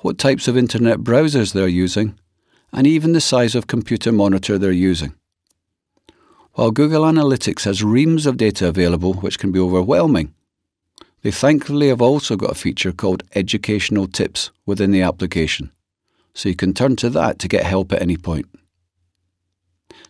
what 0.00 0.18
types 0.18 0.48
of 0.48 0.58
internet 0.58 0.98
browsers 0.98 1.54
they're 1.54 1.66
using, 1.66 2.18
and 2.74 2.86
even 2.86 3.14
the 3.14 3.22
size 3.22 3.54
of 3.54 3.66
computer 3.66 4.12
monitor 4.12 4.58
they're 4.58 4.70
using. 4.90 5.14
While 6.56 6.70
Google 6.70 7.02
Analytics 7.02 7.64
has 7.64 7.84
reams 7.84 8.24
of 8.24 8.38
data 8.38 8.66
available 8.66 9.12
which 9.12 9.38
can 9.38 9.52
be 9.52 9.60
overwhelming, 9.60 10.32
They 11.20 11.30
thankfully 11.30 11.88
have 11.88 12.00
also 12.00 12.34
got 12.34 12.52
a 12.52 12.54
feature 12.54 12.92
called 12.92 13.24
Educational 13.34 14.06
Tips 14.06 14.52
within 14.64 14.90
the 14.90 15.02
application, 15.02 15.70
so 16.32 16.48
you 16.48 16.56
can 16.56 16.72
turn 16.72 16.96
to 16.96 17.10
that 17.10 17.38
to 17.40 17.48
get 17.48 17.66
help 17.66 17.92
at 17.92 18.00
any 18.00 18.16
point. 18.16 18.46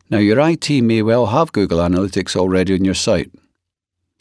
Now, 0.08 0.18
your 0.18 0.38
IT 0.38 0.70
may 0.82 1.02
well 1.02 1.26
have 1.26 1.50
Google 1.50 1.80
Analytics 1.80 2.36
already 2.36 2.74
on 2.74 2.84
your 2.84 2.94
site, 2.94 3.32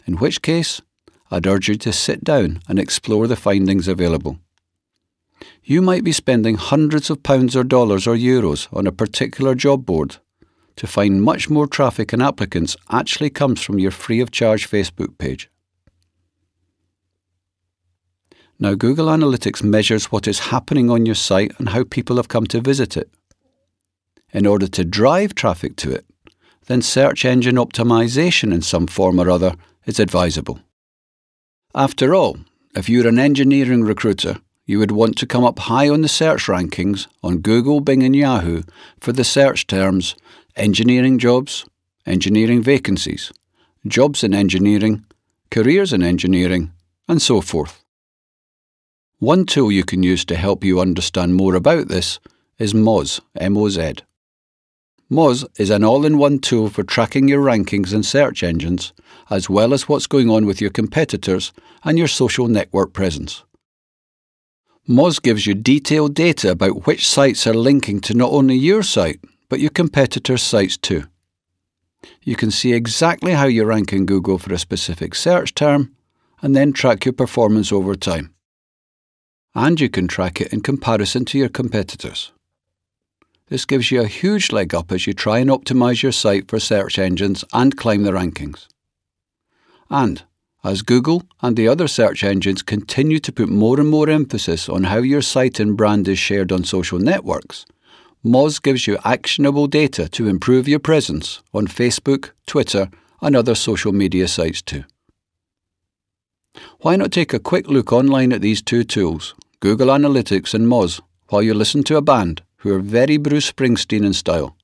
in 0.08 0.16
which 0.16 0.42
case, 0.42 0.82
I'd 1.30 1.46
urge 1.46 1.68
you 1.68 1.76
to 1.76 1.94
sit 1.94 2.24
down 2.24 2.60
and 2.68 2.80
explore 2.80 3.28
the 3.28 3.36
findings 3.36 3.88
available. 3.88 4.40
You 5.64 5.80
might 5.80 6.04
be 6.04 6.12
spending 6.12 6.56
hundreds 6.56 7.12
of 7.12 7.22
pounds 7.22 7.56
or 7.56 7.64
dollars 7.64 8.08
or 8.08 8.16
euros 8.16 8.68
on 8.76 8.88
a 8.88 8.92
particular 8.92 9.54
job 9.54 9.86
board 9.86 10.18
to 10.76 10.88
find 10.88 11.24
much 11.24 11.50
more 11.50 11.68
traffic 11.68 12.14
and 12.14 12.22
applicants 12.22 12.76
actually 12.90 13.30
comes 13.30 13.62
from 13.62 13.80
your 13.80 13.92
free 13.92 14.20
of 14.20 14.32
charge 14.32 14.70
Facebook 14.70 15.18
page. 15.18 15.50
Now, 18.58 18.74
Google 18.74 19.08
Analytics 19.08 19.64
measures 19.64 20.06
what 20.06 20.28
is 20.28 20.40
happening 20.40 20.90
on 20.90 21.06
your 21.06 21.16
site 21.16 21.52
and 21.60 21.70
how 21.70 21.84
people 21.84 22.16
have 22.16 22.30
come 22.30 22.48
to 22.48 22.62
visit 22.62 22.96
it. 22.96 23.10
In 24.32 24.46
order 24.46 24.68
to 24.68 24.86
drive 24.86 25.36
traffic 25.36 25.76
to 25.78 25.92
it, 25.92 26.06
then 26.68 26.82
search 26.82 27.26
engine 27.26 27.56
optimization 27.56 28.54
in 28.54 28.62
some 28.62 28.88
form 28.88 29.20
or 29.20 29.30
other 29.30 29.56
is 29.86 30.00
advisable. 30.00 30.60
After 31.74 32.16
all, 32.16 32.38
if 32.74 32.88
you're 32.90 33.08
an 33.08 33.20
engineering 33.20 33.84
recruiter, 33.84 34.38
you 34.66 34.80
would 34.80 34.92
want 34.92 35.18
to 35.18 35.28
come 35.28 35.44
up 35.44 35.60
high 35.60 35.90
on 35.90 36.02
the 36.02 36.08
search 36.08 36.46
rankings 36.46 37.08
on 37.22 37.40
Google, 37.40 37.82
Bing, 37.82 38.04
and 38.04 38.16
Yahoo 38.16 38.64
for 39.00 39.12
the 39.12 39.24
search 39.24 39.68
terms 39.68 40.16
engineering 40.56 41.20
jobs, 41.20 41.66
engineering 42.06 42.64
vacancies, 42.64 43.32
jobs 43.88 44.24
in 44.24 44.34
engineering, 44.34 45.06
careers 45.52 45.92
in 45.92 46.02
engineering, 46.02 46.72
and 47.08 47.22
so 47.22 47.42
forth. 47.42 47.84
One 49.20 49.46
tool 49.46 49.72
you 49.72 49.84
can 49.84 50.02
use 50.02 50.24
to 50.26 50.36
help 50.36 50.64
you 50.64 50.80
understand 50.80 51.36
more 51.36 51.56
about 51.56 51.90
this 51.90 52.20
is 52.58 52.74
Moz, 52.74 53.20
M-O-Z. 53.36 53.96
Moz 55.12 55.46
is 55.60 55.70
an 55.70 55.84
all-in-one 55.84 56.40
tool 56.40 56.70
for 56.70 56.84
tracking 56.84 57.28
your 57.28 57.44
rankings 57.44 57.94
in 57.94 58.02
search 58.02 58.42
engines, 58.42 58.94
as 59.30 59.50
well 59.50 59.74
as 59.74 59.90
what's 59.90 60.08
going 60.08 60.30
on 60.30 60.46
with 60.46 60.62
your 60.62 60.70
competitors 60.70 61.52
and 61.84 61.98
your 61.98 62.08
social 62.08 62.48
network 62.48 62.94
presence. 62.94 63.44
Moz 64.88 65.22
gives 65.22 65.46
you 65.46 65.54
detailed 65.54 66.14
data 66.14 66.52
about 66.52 66.88
which 66.88 67.08
sites 67.08 67.46
are 67.46 67.54
linking 67.54 68.00
to 68.02 68.14
not 68.14 68.32
only 68.32 68.56
your 68.56 68.84
site, 68.84 69.20
but 69.50 69.60
your 69.60 69.70
competitors' 69.70 70.42
sites 70.42 70.78
too. 70.78 71.06
You 72.22 72.36
can 72.36 72.52
see 72.52 72.74
exactly 72.74 73.34
how 73.34 73.46
you 73.46 73.66
rank 73.66 73.94
in 73.94 74.06
Google 74.06 74.38
for 74.38 74.54
a 74.54 74.60
specific 74.60 75.16
search 75.16 75.56
term, 75.56 75.96
and 76.42 76.56
then 76.56 76.74
track 76.74 77.06
your 77.06 77.14
performance 77.14 77.72
over 77.72 77.96
time 77.96 78.36
and 79.56 79.80
you 79.80 79.90
can 79.90 80.08
track 80.08 80.42
it 80.42 80.52
in 80.52 80.60
comparison 80.60 81.24
to 81.26 81.38
your 81.38 81.50
competitors. 81.50 82.34
This 83.48 83.66
gives 83.66 83.90
you 83.90 84.02
a 84.02 84.08
huge 84.08 84.52
leg 84.52 84.76
up 84.76 84.92
as 84.92 85.08
you 85.08 85.14
try 85.14 85.40
and 85.40 85.50
optimize 85.50 86.04
your 86.04 86.12
site 86.12 86.50
for 86.50 86.60
search 86.60 87.00
engines 87.00 87.46
and 87.54 87.78
climb 87.78 88.04
the 88.04 88.12
rankings. 88.12 88.68
And 89.90 90.24
as 90.64 90.82
Google 90.82 91.24
and 91.42 91.56
the 91.56 91.68
other 91.68 91.88
search 91.88 92.24
engines 92.24 92.64
continue 92.64 93.20
to 93.20 93.32
put 93.32 93.50
more 93.50 93.80
and 93.80 93.88
more 93.88 94.10
emphasis 94.10 94.68
on 94.68 94.86
how 94.86 94.98
your 94.98 95.22
site 95.22 95.60
and 95.60 95.78
brand 95.78 96.08
is 96.08 96.20
shared 96.20 96.52
on 96.52 96.64
social 96.64 97.00
networks, 97.00 97.66
Moz 98.26 98.60
gives 98.60 98.88
you 98.88 98.98
actionable 99.06 99.68
data 99.68 100.10
to 100.10 100.28
improve 100.28 100.68
your 100.68 100.80
presence 100.80 101.44
on 101.54 101.68
Facebook, 101.68 102.32
Twitter, 102.48 102.90
and 103.22 103.36
other 103.36 103.54
social 103.54 103.94
media 103.94 104.28
sites 104.28 104.64
too. 104.64 104.84
Why 106.80 106.96
not 106.96 107.12
take 107.12 107.34
a 107.34 107.40
quick 107.40 107.68
look 107.68 107.94
online 107.94 108.34
at 108.34 108.42
these 108.42 108.64
two 108.64 108.84
tools 108.84 109.36
Google 109.60 109.90
Analytics 109.90 110.56
and 110.56 110.68
Moz 110.68 111.02
while 111.30 111.44
you 111.44 111.54
listen 111.54 111.84
to 111.84 111.98
a 111.98 112.02
band 112.02 112.42
who 112.58 112.74
are 112.74 112.80
very 112.80 113.18
Bruce 113.18 113.52
Springsteen 113.52 114.04
in 114.04 114.14
style. 114.14 114.58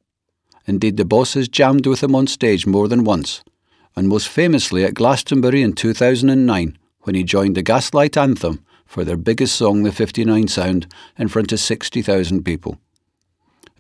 Indeed, 0.66 0.98
the 0.98 1.06
boss 1.06 1.36
has 1.36 1.48
jammed 1.48 1.86
with 1.86 2.00
them 2.00 2.16
on 2.16 2.26
stage 2.26 2.66
more 2.66 2.88
than 2.88 3.04
once, 3.04 3.44
and 3.96 4.08
most 4.08 4.28
famously 4.28 4.84
at 4.84 4.96
Glastonbury 4.96 5.62
in 5.62 5.74
2009 5.74 6.80
when 7.02 7.16
he 7.16 7.24
joined 7.24 7.56
the 7.56 7.62
Gaslight 7.62 8.18
Anthem 8.18 8.66
for 8.88 9.04
their 9.04 9.18
biggest 9.18 9.56
song, 9.56 9.84
The 9.84 9.92
59 9.92 10.48
Sound, 10.48 10.88
in 11.16 11.28
front 11.28 11.52
of 11.52 11.60
60,000 11.60 12.44
people. 12.44 12.80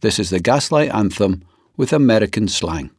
This 0.01 0.17
is 0.17 0.31
the 0.31 0.39
Gaslight 0.39 0.89
Anthem 0.89 1.43
with 1.77 1.93
American 1.93 2.47
slang. 2.47 2.89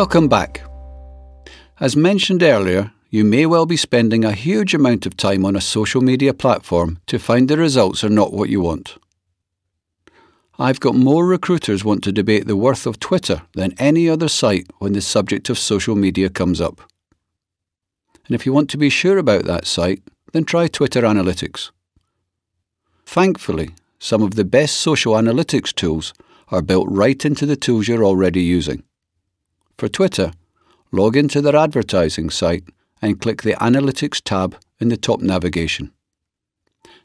Welcome 0.00 0.28
back. 0.28 0.60
As 1.80 1.96
mentioned 1.96 2.42
earlier, 2.42 2.92
you 3.08 3.24
may 3.24 3.46
well 3.46 3.64
be 3.64 3.78
spending 3.78 4.26
a 4.26 4.32
huge 4.32 4.74
amount 4.74 5.06
of 5.06 5.16
time 5.16 5.46
on 5.46 5.56
a 5.56 5.60
social 5.62 6.02
media 6.02 6.34
platform 6.34 6.98
to 7.06 7.18
find 7.18 7.48
the 7.48 7.56
results 7.56 8.04
are 8.04 8.10
not 8.10 8.30
what 8.30 8.50
you 8.50 8.60
want. 8.60 8.98
I've 10.58 10.80
got 10.80 10.96
more 10.96 11.26
recruiters 11.26 11.82
want 11.82 12.04
to 12.04 12.12
debate 12.12 12.46
the 12.46 12.58
worth 12.58 12.84
of 12.84 13.00
Twitter 13.00 13.40
than 13.54 13.72
any 13.78 14.06
other 14.06 14.28
site 14.28 14.66
when 14.80 14.92
the 14.92 15.00
subject 15.00 15.48
of 15.48 15.58
social 15.58 15.96
media 15.96 16.28
comes 16.28 16.60
up. 16.60 16.82
And 18.26 18.34
if 18.34 18.44
you 18.44 18.52
want 18.52 18.68
to 18.68 18.76
be 18.76 18.90
sure 18.90 19.16
about 19.16 19.46
that 19.46 19.66
site, 19.66 20.02
then 20.34 20.44
try 20.44 20.68
Twitter 20.68 21.00
Analytics. 21.00 21.70
Thankfully, 23.06 23.70
some 23.98 24.22
of 24.22 24.34
the 24.34 24.44
best 24.44 24.76
social 24.76 25.14
analytics 25.14 25.74
tools 25.74 26.12
are 26.48 26.60
built 26.60 26.86
right 26.90 27.24
into 27.24 27.46
the 27.46 27.56
tools 27.56 27.88
you're 27.88 28.04
already 28.04 28.42
using. 28.42 28.82
For 29.78 29.88
Twitter, 29.88 30.32
log 30.90 31.18
into 31.18 31.42
their 31.42 31.54
advertising 31.54 32.30
site 32.30 32.64
and 33.02 33.20
click 33.20 33.42
the 33.42 33.52
Analytics 33.54 34.22
tab 34.24 34.56
in 34.80 34.88
the 34.88 34.96
top 34.96 35.20
navigation. 35.20 35.92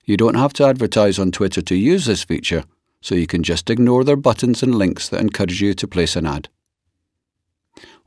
You 0.06 0.16
don't 0.16 0.36
have 0.36 0.54
to 0.54 0.66
advertise 0.66 1.20
on 1.20 1.32
Twitter 1.32 1.62
to 1.62 1.76
use 1.76 2.06
this 2.06 2.24
feature, 2.24 2.64
so 3.02 3.14
you 3.14 3.28
can 3.28 3.44
just 3.44 3.70
ignore 3.70 4.06
their 4.06 4.16
buttons 4.16 4.64
and 4.64 4.74
links 4.74 5.10
that 5.10 5.20
encourage 5.20 5.62
you 5.62 5.74
to 5.74 5.88
place 5.88 6.16
an 6.16 6.26
ad. 6.26 6.48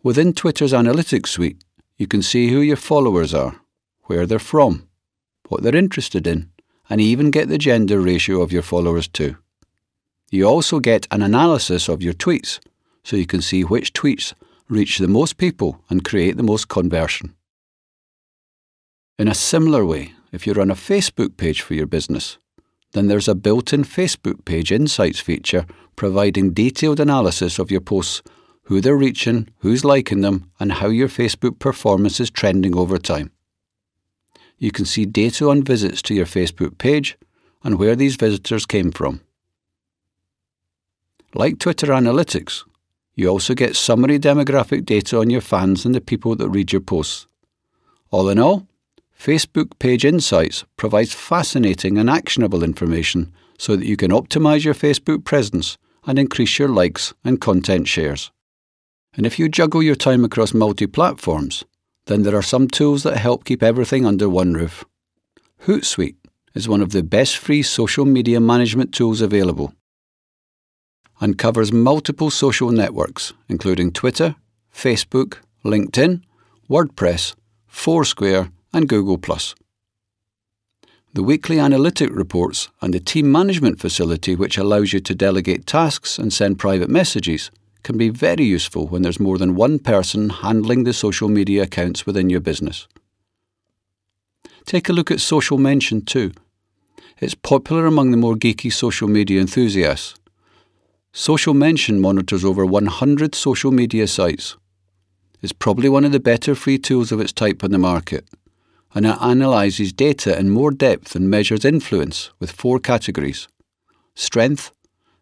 Within 0.03 0.33
Twitter's 0.33 0.73
Analytics 0.73 1.29
suite, 1.29 1.63
you 1.99 2.07
can 2.07 2.23
see 2.23 2.49
who 2.49 2.61
your 2.61 2.77
followers 2.77 3.35
are, 3.35 3.61
where 4.05 4.25
they're 4.25 4.39
from, 4.39 4.89
what 5.49 5.63
they're 5.63 5.77
interested 5.77 6.27
in, 6.27 6.51
and 6.89 7.03
even 7.03 7.31
get 7.31 7.49
the 7.49 7.59
gender 7.59 8.01
ratio 8.01 8.41
of 8.41 8.53
your 8.53 8.63
followers 8.63 9.09
too. 9.09 9.37
You 10.31 10.45
also 10.47 10.81
get 10.81 11.07
an 11.11 11.21
analysis 11.21 11.87
of 11.87 12.03
your 12.03 12.15
tweets, 12.15 12.61
so 13.03 13.17
you 13.17 13.27
can 13.27 13.43
see 13.43 13.63
which 13.63 13.93
tweets 13.93 14.33
reach 14.69 14.99
the 14.99 15.09
most 15.09 15.37
people 15.37 15.81
and 15.91 16.05
create 16.05 16.37
the 16.37 16.43
most 16.43 16.69
conversion. 16.69 17.35
In 19.19 19.29
a 19.29 19.35
similar 19.35 19.85
way, 19.85 20.13
if 20.33 20.47
you 20.47 20.53
run 20.53 20.71
a 20.71 20.75
Facebook 20.75 21.37
page 21.37 21.63
for 21.63 21.75
your 21.75 21.87
business, 21.87 22.39
then 22.93 23.09
there's 23.09 23.29
a 23.29 23.35
built 23.35 23.73
in 23.73 23.85
Facebook 23.85 24.45
page 24.45 24.73
insights 24.73 25.21
feature 25.21 25.67
providing 25.97 26.53
detailed 26.53 26.99
analysis 26.99 27.59
of 27.59 27.71
your 27.71 27.81
posts, 27.81 28.23
who 28.65 28.81
they're 28.81 28.97
reaching, 28.97 29.49
who's 29.59 29.85
liking 29.85 30.23
them, 30.23 30.51
and 30.59 30.73
how 30.73 30.89
your 30.89 31.09
Facebook 31.09 31.59
performance 31.59 32.19
is 32.19 32.31
trending 32.31 32.77
over 32.77 32.99
time. 32.99 33.31
You 34.59 34.71
can 34.71 34.85
see 34.85 35.05
data 35.05 35.49
on 35.49 35.63
visits 35.63 36.01
to 36.03 36.15
your 36.15 36.27
Facebook 36.27 36.79
page 36.79 37.17
and 37.63 37.79
where 37.79 37.97
these 37.97 38.17
visitors 38.17 38.67
came 38.67 38.91
from. 38.91 39.21
Like 41.35 41.59
Twitter 41.59 41.89
Analytics, 41.89 42.63
you 43.15 43.29
also 43.29 43.55
get 43.55 43.77
summary 43.77 44.19
demographic 44.19 44.85
data 44.85 45.19
on 45.19 45.31
your 45.31 45.41
fans 45.41 45.85
and 45.85 45.95
the 45.95 46.01
people 46.01 46.35
that 46.37 46.49
read 46.49 46.73
your 46.73 46.81
posts. 46.81 47.27
All 48.11 48.29
in 48.29 48.39
all, 48.39 48.67
Facebook 49.19 49.79
Page 49.79 50.05
Insights 50.05 50.65
provides 50.77 51.13
fascinating 51.13 51.97
and 51.97 52.11
actionable 52.11 52.63
information 52.63 53.33
so 53.59 53.77
that 53.77 53.87
you 53.87 53.97
can 53.97 54.11
optimize 54.11 54.65
your 54.65 54.75
Facebook 54.75 55.25
presence 55.25 55.79
and 56.07 56.19
increase 56.19 56.59
your 56.59 56.69
likes 56.69 57.15
and 57.25 57.41
content 57.41 57.89
shares. 57.89 58.31
And 59.17 59.25
if 59.25 59.39
you 59.39 59.49
juggle 59.49 59.83
your 59.83 59.95
time 59.95 60.25
across 60.25 60.53
multi 60.53 60.87
platforms, 60.87 61.65
then 62.07 62.23
there 62.23 62.37
are 62.37 62.43
some 62.43 62.69
tools 62.69 63.05
that 63.05 63.17
help 63.17 63.45
keep 63.45 63.63
everything 63.63 64.05
under 64.05 64.29
one 64.29 64.55
roof. 64.55 64.85
Hootsuite 65.63 66.17
is 66.55 66.69
one 66.69 66.83
of 66.83 66.91
the 66.91 67.03
best 67.03 67.39
free 67.39 67.63
social 67.63 68.05
media 68.05 68.41
management 68.41 68.93
tools 68.93 69.21
available 69.21 69.73
and 71.21 71.39
covers 71.39 71.73
multiple 71.73 72.31
social 72.31 72.71
networks, 72.71 73.33
including 73.49 73.93
Twitter, 73.93 74.37
Facebook, 74.73 75.39
LinkedIn, 75.65 76.23
WordPress, 76.69 77.35
Foursquare, 77.67 78.51
and 78.73 78.89
Google. 78.89 79.19
The 81.15 81.23
weekly 81.23 81.61
analytic 81.61 82.11
reports 82.11 82.69
and 82.83 82.93
the 82.93 82.99
team 82.99 83.31
management 83.31 83.79
facility, 83.79 84.35
which 84.35 84.59
allows 84.59 84.93
you 84.93 85.01
to 85.01 85.15
delegate 85.15 85.67
tasks 85.67 86.19
and 86.19 86.33
send 86.33 86.59
private 86.59 86.89
messages, 86.89 87.51
can 87.85 87.97
be 87.97 88.09
very 88.09 88.45
useful 88.45 88.89
when 88.89 89.03
there's 89.03 89.21
more 89.21 89.39
than 89.39 89.55
one 89.55 89.79
person 89.79 90.31
handling 90.31 90.85
the 90.85 90.93
social 90.93 91.29
media 91.29 91.63
accounts 91.63 92.05
within 92.05 92.31
your 92.31 92.41
business. 92.41 92.89
Take 94.65 94.89
a 94.89 94.93
look 94.93 95.11
at 95.11 95.21
Social 95.21 95.59
Mention 95.59 96.01
too. 96.01 96.33
It's 97.21 97.35
popular 97.35 97.87
among 97.87 98.11
the 98.11 98.17
more 98.17 98.35
geeky 98.35 98.73
social 98.73 99.07
media 99.07 99.41
enthusiasts. 99.41 100.15
Social 101.17 101.55
Mention 101.55 102.01
monitors 102.01 102.45
over 102.45 102.67
100 102.67 103.37
social 103.37 103.71
media 103.71 104.09
sites. 104.09 104.57
It's 105.41 105.53
probably 105.53 105.89
one 105.89 106.05
of 106.05 106.11
the 106.11 106.19
better 106.19 106.57
free 106.57 106.77
tools 106.77 107.13
of 107.13 107.21
its 107.21 107.33
type 107.33 107.63
on 107.63 107.71
the 107.71 107.79
market 107.79 108.25
and 108.97 109.07
it 109.07 109.17
analyses 109.21 109.93
data 109.93 110.37
in 110.37 110.51
more 110.51 110.73
depth 110.73 111.15
and 111.15 111.31
measures 111.31 111.65
influence 111.65 112.31
with 112.41 112.51
four 112.51 112.81
categories 112.81 113.47
strength, 114.17 114.73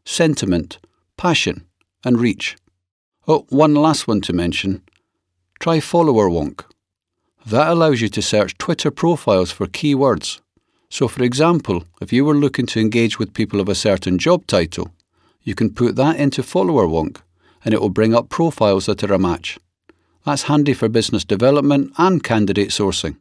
sentiment, 0.06 0.78
passion, 1.18 1.66
and 2.06 2.18
reach. 2.18 2.56
Oh, 3.28 3.44
one 3.50 3.74
last 3.74 4.08
one 4.08 4.22
to 4.22 4.32
mention 4.32 4.80
try 5.60 5.76
Followerwonk. 5.76 6.64
That 7.44 7.68
allows 7.68 8.00
you 8.00 8.08
to 8.08 8.22
search 8.22 8.56
Twitter 8.56 8.90
profiles 8.90 9.52
for 9.52 9.66
keywords. 9.66 10.40
So, 10.88 11.06
for 11.06 11.22
example, 11.22 11.84
if 12.00 12.14
you 12.14 12.24
were 12.24 12.34
looking 12.34 12.64
to 12.68 12.80
engage 12.80 13.18
with 13.18 13.34
people 13.34 13.60
of 13.60 13.68
a 13.68 13.74
certain 13.74 14.16
job 14.16 14.46
title, 14.46 14.90
you 15.42 15.54
can 15.54 15.74
put 15.74 15.96
that 15.96 16.16
into 16.16 16.42
Followerwonk 16.42 17.18
and 17.64 17.74
it 17.74 17.80
will 17.80 17.90
bring 17.90 18.14
up 18.14 18.28
profiles 18.28 18.86
that 18.86 19.02
are 19.02 19.12
a 19.12 19.18
match. 19.18 19.58
That's 20.24 20.44
handy 20.44 20.72
for 20.72 20.88
business 20.88 21.24
development 21.24 21.92
and 21.98 22.22
candidate 22.22 22.70
sourcing. 22.70 23.16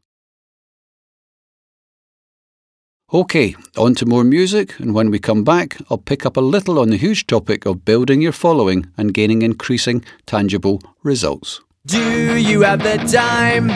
Okay, 3.13 3.55
on 3.77 3.93
to 3.95 4.05
more 4.05 4.23
music, 4.23 4.79
and 4.79 4.95
when 4.95 5.11
we 5.11 5.19
come 5.19 5.43
back, 5.43 5.77
I'll 5.89 5.97
pick 5.97 6.25
up 6.25 6.37
a 6.37 6.41
little 6.41 6.79
on 6.79 6.91
the 6.91 6.97
huge 6.97 7.27
topic 7.27 7.65
of 7.65 7.83
building 7.83 8.21
your 8.21 8.31
following 8.31 8.89
and 8.97 9.13
gaining 9.13 9.41
increasing 9.41 10.05
tangible 10.25 10.81
results. 11.03 11.59
Do 11.85 12.37
you 12.37 12.61
have 12.61 12.83
the 12.83 12.97
time 13.11 13.67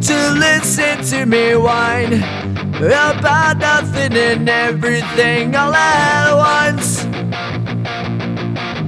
to 0.00 0.30
listen 0.38 1.04
to 1.10 1.26
me 1.26 1.56
whine 1.56 2.22
about 2.76 3.58
nothing 3.58 4.14
and 4.16 4.48
everything 4.48 5.54
all 5.54 5.74
at 5.74 6.32
once? 6.32 7.59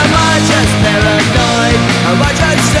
Am 0.00 0.12
I 0.14 0.34
just 0.50 0.72
paranoid? 0.84 1.80
Am 2.10 2.20
I 2.22 2.32
just? 2.42 2.72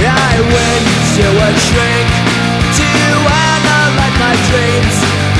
I 0.00 0.34
went 0.54 0.86
to 1.16 1.26
a 1.26 1.50
shrink 1.66 2.08
to 2.76 2.90
my 4.20 4.34
dreams. 4.48 4.96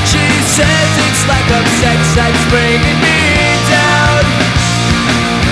She 0.08 0.24
says 0.56 0.90
it's 1.04 1.22
sex 1.80 1.98
that's 2.16 2.42
bringing 2.50 2.98
me 3.04 3.20
down. 3.68 4.24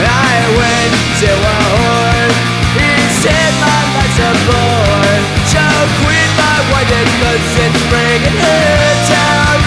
I 0.00 0.36
went 0.58 0.92
to 1.22 1.30
a 1.32 1.56
whore. 1.72 2.32
He 2.76 2.90
said 3.22 3.52
my 3.62 3.80
life's 3.94 4.18
a 4.18 4.32
bore. 4.48 5.18
Quit 6.02 6.30
my 6.36 6.56
whining 6.70 7.10
cause 7.20 7.48
it's 7.64 7.82
bringing 7.90 8.38
her 8.42 9.08
down. 9.08 9.57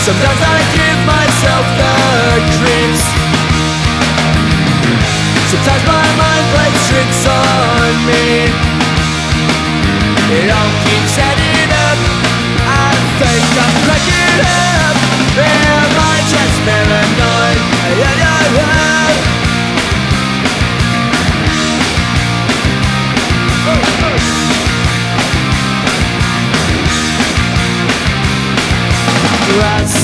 Sometimes 0.00 0.40
I 0.40 0.58
give 0.72 1.00
myself 1.04 1.64
the 1.76 1.92
creeps. 2.56 3.04
Sometimes 5.52 5.84
my 5.84 6.06
mind 6.16 6.46
plays 6.56 6.80
tricks 6.88 7.22
on 7.28 7.92
me. 8.08 8.48
It 10.40 10.48
all 10.48 10.72
keeps 10.88 11.14
adding 11.20 11.72
up. 11.84 11.98
I 12.64 12.96
think 13.20 13.44
I'm 13.60 13.76
cracking 13.84 14.40
up. 14.40 14.96
Am 15.36 15.92
I 16.00 16.16
just 16.32 16.56
paranoid? 16.64 17.09
Grasping 29.52 29.99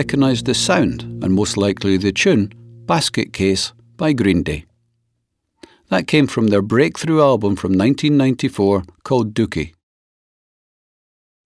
recognise 0.00 0.42
the 0.44 0.54
sound, 0.54 1.02
and 1.22 1.34
most 1.34 1.58
likely 1.58 1.98
the 1.98 2.10
tune, 2.10 2.50
Basket 2.86 3.34
Case 3.34 3.74
by 3.98 4.14
Green 4.14 4.42
Day. 4.42 4.64
That 5.90 6.06
came 6.06 6.26
from 6.26 6.46
their 6.46 6.62
breakthrough 6.62 7.20
album 7.20 7.54
from 7.54 7.72
1994 7.72 8.84
called 9.04 9.34
Dookie. 9.34 9.74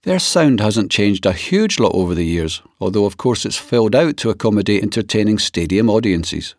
Their 0.04 0.20
sound 0.20 0.60
hasn't 0.60 0.92
changed 0.92 1.26
a 1.26 1.32
huge 1.32 1.80
lot 1.80 1.96
over 1.96 2.14
the 2.14 2.24
years, 2.24 2.62
although 2.78 3.06
of 3.06 3.16
course 3.16 3.44
it's 3.44 3.56
filled 3.56 3.96
out 3.96 4.16
to 4.18 4.30
accommodate 4.30 4.84
entertaining 4.84 5.40
stadium 5.40 5.90
audiences. 5.90 6.54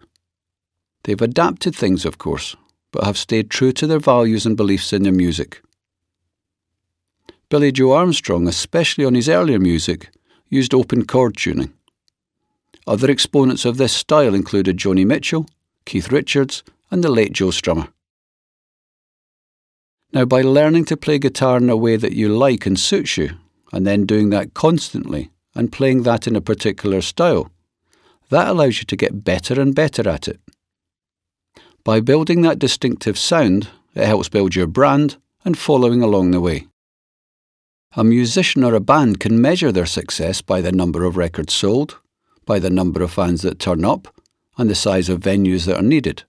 They've 1.05 1.27
adapted 1.29 1.73
things, 1.77 2.03
of 2.03 2.17
course, 2.17 2.57
but 2.91 3.05
have 3.05 3.17
stayed 3.17 3.49
true 3.49 3.71
to 3.71 3.87
their 3.87 3.99
values 3.99 4.45
and 4.45 4.57
beliefs 4.57 4.91
in 4.91 5.03
their 5.03 5.13
music. 5.13 5.61
Billie 7.47 7.71
Joe 7.71 7.93
Armstrong, 7.93 8.49
especially 8.49 9.05
on 9.05 9.15
his 9.15 9.29
earlier 9.29 9.59
music, 9.59 10.09
used 10.49 10.73
open 10.73 11.05
chord 11.05 11.37
tuning. 11.37 11.71
Other 12.87 13.09
exponents 13.09 13.65
of 13.65 13.77
this 13.77 13.93
style 13.93 14.35
included 14.35 14.77
Joni 14.77 15.05
Mitchell, 15.05 15.47
Keith 15.85 16.11
Richards, 16.11 16.63
and 16.91 17.03
the 17.03 17.09
late 17.09 17.33
Joe 17.33 17.47
Strummer. 17.47 17.89
Now, 20.13 20.25
by 20.25 20.43
learning 20.43 20.85
to 20.85 20.97
play 20.97 21.17
guitar 21.17 21.57
in 21.57 21.69
a 21.69 21.75
way 21.75 21.95
that 21.95 22.13
you 22.13 22.29
like 22.29 22.65
and 22.65 22.79
suits 22.79 23.17
you, 23.17 23.31
and 23.73 23.85
then 23.87 24.05
doing 24.05 24.29
that 24.29 24.53
constantly 24.53 25.31
and 25.55 25.71
playing 25.71 26.03
that 26.03 26.27
in 26.27 26.35
a 26.35 26.41
particular 26.41 27.01
style, 27.01 27.49
that 28.29 28.47
allows 28.47 28.79
you 28.79 28.85
to 28.85 28.95
get 28.95 29.23
better 29.23 29.59
and 29.59 29.73
better 29.73 30.07
at 30.07 30.27
it. 30.27 30.39
By 31.83 32.01
building 32.01 32.41
that 32.41 32.59
distinctive 32.59 33.17
sound, 33.17 33.69
it 33.93 34.05
helps 34.05 34.29
build 34.29 34.55
your 34.55 34.67
brand 34.67 35.17
and 35.43 35.57
following 35.57 36.01
along 36.01 36.31
the 36.31 36.41
way. 36.41 36.67
A 37.97 38.03
musician 38.03 38.63
or 38.63 38.73
a 38.73 38.79
band 38.79 39.19
can 39.19 39.41
measure 39.41 39.71
their 39.71 39.85
success 39.85 40.41
by 40.41 40.61
the 40.61 40.71
number 40.71 41.03
of 41.03 41.17
records 41.17 41.53
sold, 41.53 41.99
by 42.45 42.59
the 42.59 42.69
number 42.69 43.01
of 43.01 43.11
fans 43.11 43.41
that 43.41 43.59
turn 43.59 43.83
up, 43.83 44.07
and 44.57 44.69
the 44.69 44.75
size 44.75 45.09
of 45.09 45.19
venues 45.19 45.65
that 45.65 45.77
are 45.77 45.83
needed, 45.83 46.23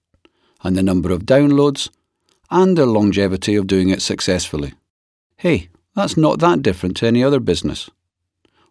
and 0.63 0.77
the 0.77 0.83
number 0.83 1.13
of 1.13 1.25
downloads, 1.25 1.91
and 2.51 2.77
the 2.77 2.87
longevity 2.87 3.55
of 3.57 3.67
doing 3.67 3.89
it 3.89 4.03
successfully. 4.03 4.75
Hey, 5.37 5.69
that's 5.95 6.17
not 6.17 6.39
that 6.41 6.63
different 6.63 6.97
to 6.99 7.07
any 7.07 7.23
other 7.23 7.41
business. 7.41 7.91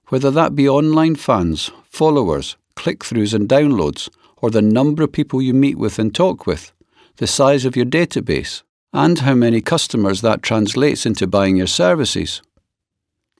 Whether 0.09 0.31
that 0.31 0.55
be 0.55 0.69
online 0.69 1.15
fans, 1.15 1.71
followers, 1.89 2.57
click 2.75 2.99
throughs, 2.99 3.33
and 3.33 3.49
downloads, 3.49 4.09
or 4.37 4.51
the 4.51 4.61
number 4.61 5.03
of 5.03 5.11
people 5.11 5.41
you 5.41 5.53
meet 5.53 5.77
with 5.77 5.97
and 5.97 6.13
talk 6.13 6.45
with, 6.45 6.71
the 7.17 7.27
size 7.27 7.65
of 7.65 7.75
your 7.75 7.85
database, 7.85 8.61
and 8.93 9.19
how 9.19 9.33
many 9.33 9.61
customers 9.61 10.21
that 10.21 10.43
translates 10.43 11.05
into 11.05 11.27
buying 11.27 11.55
your 11.55 11.67
services. 11.67 12.41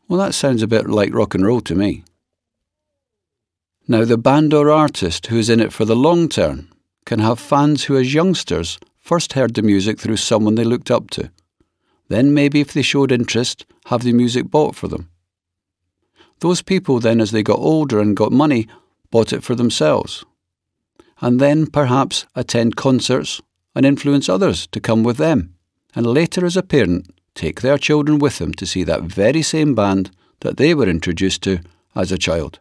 Well, 0.07 0.19
that 0.19 0.33
sounds 0.33 0.61
a 0.61 0.67
bit 0.67 0.89
like 0.89 1.13
rock 1.13 1.35
and 1.35 1.45
roll 1.45 1.61
to 1.61 1.75
me. 1.75 2.03
Now, 3.87 4.03
the 4.03 4.17
band 4.17 4.51
or 4.51 4.71
artist 4.71 5.27
who 5.27 5.37
is 5.37 5.47
in 5.47 5.59
it 5.59 5.71
for 5.71 5.85
the 5.85 5.95
long 5.95 6.27
term 6.27 6.69
can 7.05 7.19
have 7.19 7.39
fans 7.39 7.83
who, 7.83 7.95
as 7.95 8.15
youngsters, 8.15 8.79
first 8.97 9.33
heard 9.33 9.53
the 9.53 9.61
music 9.61 9.99
through 9.99 10.17
someone 10.17 10.55
they 10.55 10.63
looked 10.63 10.89
up 10.89 11.11
to. 11.11 11.29
Then, 12.07 12.33
maybe 12.33 12.61
if 12.61 12.73
they 12.73 12.81
showed 12.81 13.11
interest, 13.11 13.67
have 13.85 14.01
the 14.01 14.11
music 14.13 14.49
bought 14.49 14.75
for 14.75 14.87
them. 14.87 15.11
Those 16.39 16.63
people 16.63 16.99
then, 16.99 17.21
as 17.21 17.29
they 17.29 17.43
got 17.43 17.59
older 17.59 17.99
and 17.99 18.17
got 18.17 18.31
money, 18.31 18.67
bought 19.11 19.31
it 19.31 19.43
for 19.43 19.53
themselves. 19.53 20.25
And 21.21 21.39
then, 21.39 21.67
perhaps, 21.67 22.25
attend 22.33 22.75
concerts 22.75 23.39
and 23.75 23.85
influence 23.85 24.27
others 24.27 24.65
to 24.67 24.79
come 24.79 25.03
with 25.03 25.17
them. 25.17 25.53
And 25.93 26.07
later, 26.07 26.43
as 26.43 26.57
a 26.57 26.63
parent, 26.63 27.13
take 27.35 27.61
their 27.61 27.77
children 27.77 28.17
with 28.17 28.39
them 28.39 28.51
to 28.53 28.65
see 28.65 28.83
that 28.83 29.03
very 29.03 29.43
same 29.43 29.75
band 29.75 30.09
that 30.39 30.57
they 30.57 30.73
were 30.73 30.89
introduced 30.89 31.43
to 31.43 31.59
as 31.95 32.11
a 32.11 32.17
child. 32.17 32.59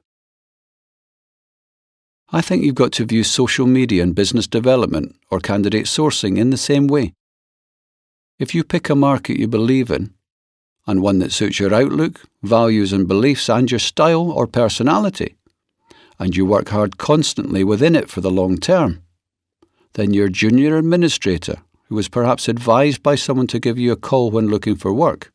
I 2.35 2.41
think 2.41 2.65
you've 2.65 2.75
got 2.75 2.91
to 2.95 3.05
view 3.05 3.23
social 3.23 3.65
media 3.65 4.03
and 4.03 4.13
business 4.13 4.49
development 4.49 5.15
or 5.31 5.39
candidate 5.39 5.87
sourcing 5.87 6.37
in 6.37 6.51
the 6.51 6.57
same 6.57 6.89
way. 6.89 7.15
If 8.41 8.57
you 8.57 8.65
pick 8.65 8.91
a 8.91 8.97
market 8.97 9.39
you 9.39 9.47
believe 9.47 9.89
in, 9.89 10.13
and 10.85 11.01
one 11.01 11.21
that 11.21 11.31
suits 11.31 11.61
your 11.61 11.73
outlook, 11.73 12.23
values 12.43 12.93
and 12.93 13.07
beliefs 13.07 13.49
and 13.49 13.71
your 13.71 13.79
style 13.79 14.33
or 14.33 14.49
personality, 14.49 15.37
and 16.19 16.35
you 16.35 16.45
work 16.45 16.71
hard 16.71 16.99
constantly 16.99 17.63
within 17.63 17.95
it 17.95 18.11
for 18.11 18.21
the 18.21 18.33
long 18.33 18.59
term, 18.59 19.05
then 19.93 20.13
your 20.13 20.29
junior 20.29 20.77
administrator, 20.77 21.59
who 21.85 21.95
was 21.95 22.09
perhaps 22.09 22.49
advised 22.49 23.01
by 23.01 23.15
someone 23.15 23.47
to 23.47 23.61
give 23.61 23.79
you 23.79 23.93
a 23.93 23.97
call 24.09 24.33
when 24.33 24.49
looking 24.49 24.75
for 24.75 24.93
work, 24.93 25.33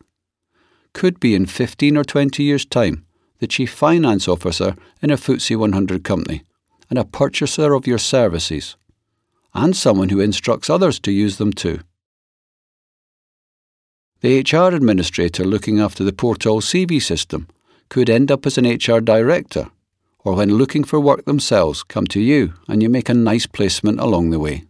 could 0.93 1.17
be 1.21 1.33
in 1.33 1.45
15 1.45 1.95
or 1.95 2.03
20 2.03 2.43
years' 2.43 2.65
time 2.65 3.05
the 3.39 3.47
chief 3.47 3.71
finance 3.71 4.27
officer 4.27 4.75
in 5.01 5.09
a 5.09 5.15
FTSE 5.15 5.55
100 5.55 6.03
company 6.03 6.43
and 6.89 6.97
a 6.97 7.05
purchaser 7.05 7.73
of 7.73 7.87
your 7.87 7.97
services, 7.97 8.75
and 9.53 9.75
someone 9.75 10.09
who 10.09 10.19
instructs 10.19 10.69
others 10.69 10.99
to 10.99 11.11
use 11.11 11.37
them 11.37 11.53
too. 11.53 11.79
The 14.21 14.41
HR 14.41 14.75
administrator 14.75 15.45
looking 15.45 15.79
after 15.79 16.03
the 16.03 16.11
Portal 16.11 16.59
CV 16.59 17.01
system 17.01 17.47
could 17.87 18.09
end 18.09 18.31
up 18.31 18.45
as 18.45 18.57
an 18.57 18.65
HR 18.65 18.99
director, 18.99 19.69
or 20.19 20.35
when 20.35 20.57
looking 20.57 20.83
for 20.83 20.99
work 20.99 21.25
themselves, 21.25 21.83
come 21.83 22.05
to 22.07 22.19
you 22.19 22.53
and 22.67 22.83
you 22.83 22.89
make 22.89 23.09
a 23.09 23.13
nice 23.13 23.45
placement 23.45 23.99
along 23.99 24.29
the 24.29 24.39
way. 24.39 24.63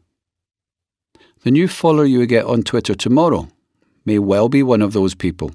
The 1.43 1.51
new 1.51 1.67
follower 1.67 2.05
you 2.05 2.25
get 2.25 2.45
on 2.45 2.63
Twitter 2.63 2.93
tomorrow 2.93 3.47
may 4.05 4.19
well 4.19 4.49
be 4.49 4.61
one 4.61 4.81
of 4.81 4.93
those 4.93 5.15
people. 5.15 5.51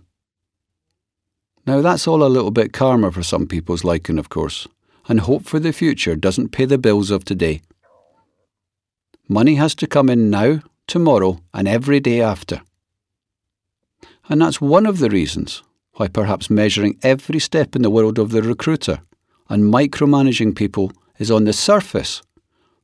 Now, 1.66 1.81
that's 1.81 2.07
all 2.07 2.22
a 2.22 2.29
little 2.29 2.50
bit 2.50 2.72
karma 2.72 3.12
for 3.12 3.22
some 3.22 3.46
people's 3.46 3.85
liking, 3.85 4.18
of 4.18 4.29
course, 4.29 4.66
and 5.09 5.21
hope 5.21 5.45
for 5.45 5.59
the 5.59 5.73
future 5.73 6.17
doesn't 6.17 6.51
pay 6.51 6.64
the 6.64 6.79
bills 6.79 7.11
of 7.11 7.25
today. 7.25 7.61
Money 9.29 9.55
has 9.55 9.75
to 9.77 9.87
come 9.87 10.11
in 10.11 10.31
now, 10.31 10.61
tomorrow, 10.87 11.40
and 11.53 11.67
every 11.67 12.01
day 12.01 12.21
after. 12.21 12.62
And 14.29 14.40
that's 14.40 14.61
one 14.61 14.87
of 14.87 14.99
the 14.99 15.11
reasons 15.11 15.62
why 15.95 16.09
perhaps 16.09 16.51
measuring 16.51 16.99
every 17.03 17.38
step 17.38 17.77
in 17.77 17.83
the 17.83 17.90
world 17.90 18.19
of 18.19 18.31
the 18.31 18.43
recruiter 18.43 19.01
and 19.49 19.73
micromanaging 19.73 20.57
people 20.57 20.93
is 21.19 21.31
on 21.31 21.45
the 21.45 21.53
surface 21.53 22.23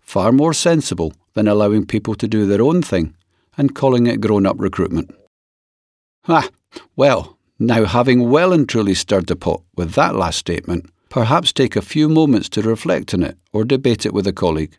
far 0.00 0.33
more 0.33 0.52
sensible 0.52 1.12
than 1.35 1.48
allowing 1.48 1.87
people 1.87 2.14
to 2.14 2.28
do 2.28 2.46
their 2.46 2.62
own 2.62 2.83
thing 2.83 3.14
and 3.56 3.74
calling 3.74 4.06
it 4.06 4.20
grown 4.20 4.46
up 4.46 4.56
recruitment. 4.59 5.14
Ah, 6.28 6.48
well, 6.96 7.38
now 7.59 7.85
having 7.85 8.30
well 8.30 8.52
and 8.52 8.68
truly 8.68 8.94
stirred 8.94 9.26
the 9.26 9.37
pot 9.37 9.62
with 9.76 9.92
that 9.92 10.14
last 10.14 10.38
statement, 10.38 10.90
perhaps 11.11 11.53
take 11.53 11.77
a 11.77 11.83
few 11.83 12.09
moments 12.09 12.49
to 12.49 12.62
reflect 12.62 13.12
on 13.12 13.23
it 13.25 13.37
or 13.53 13.64
debate 13.64 14.07
it 14.07 14.14
with 14.14 14.27
a 14.27 14.33
colleague. 14.33 14.79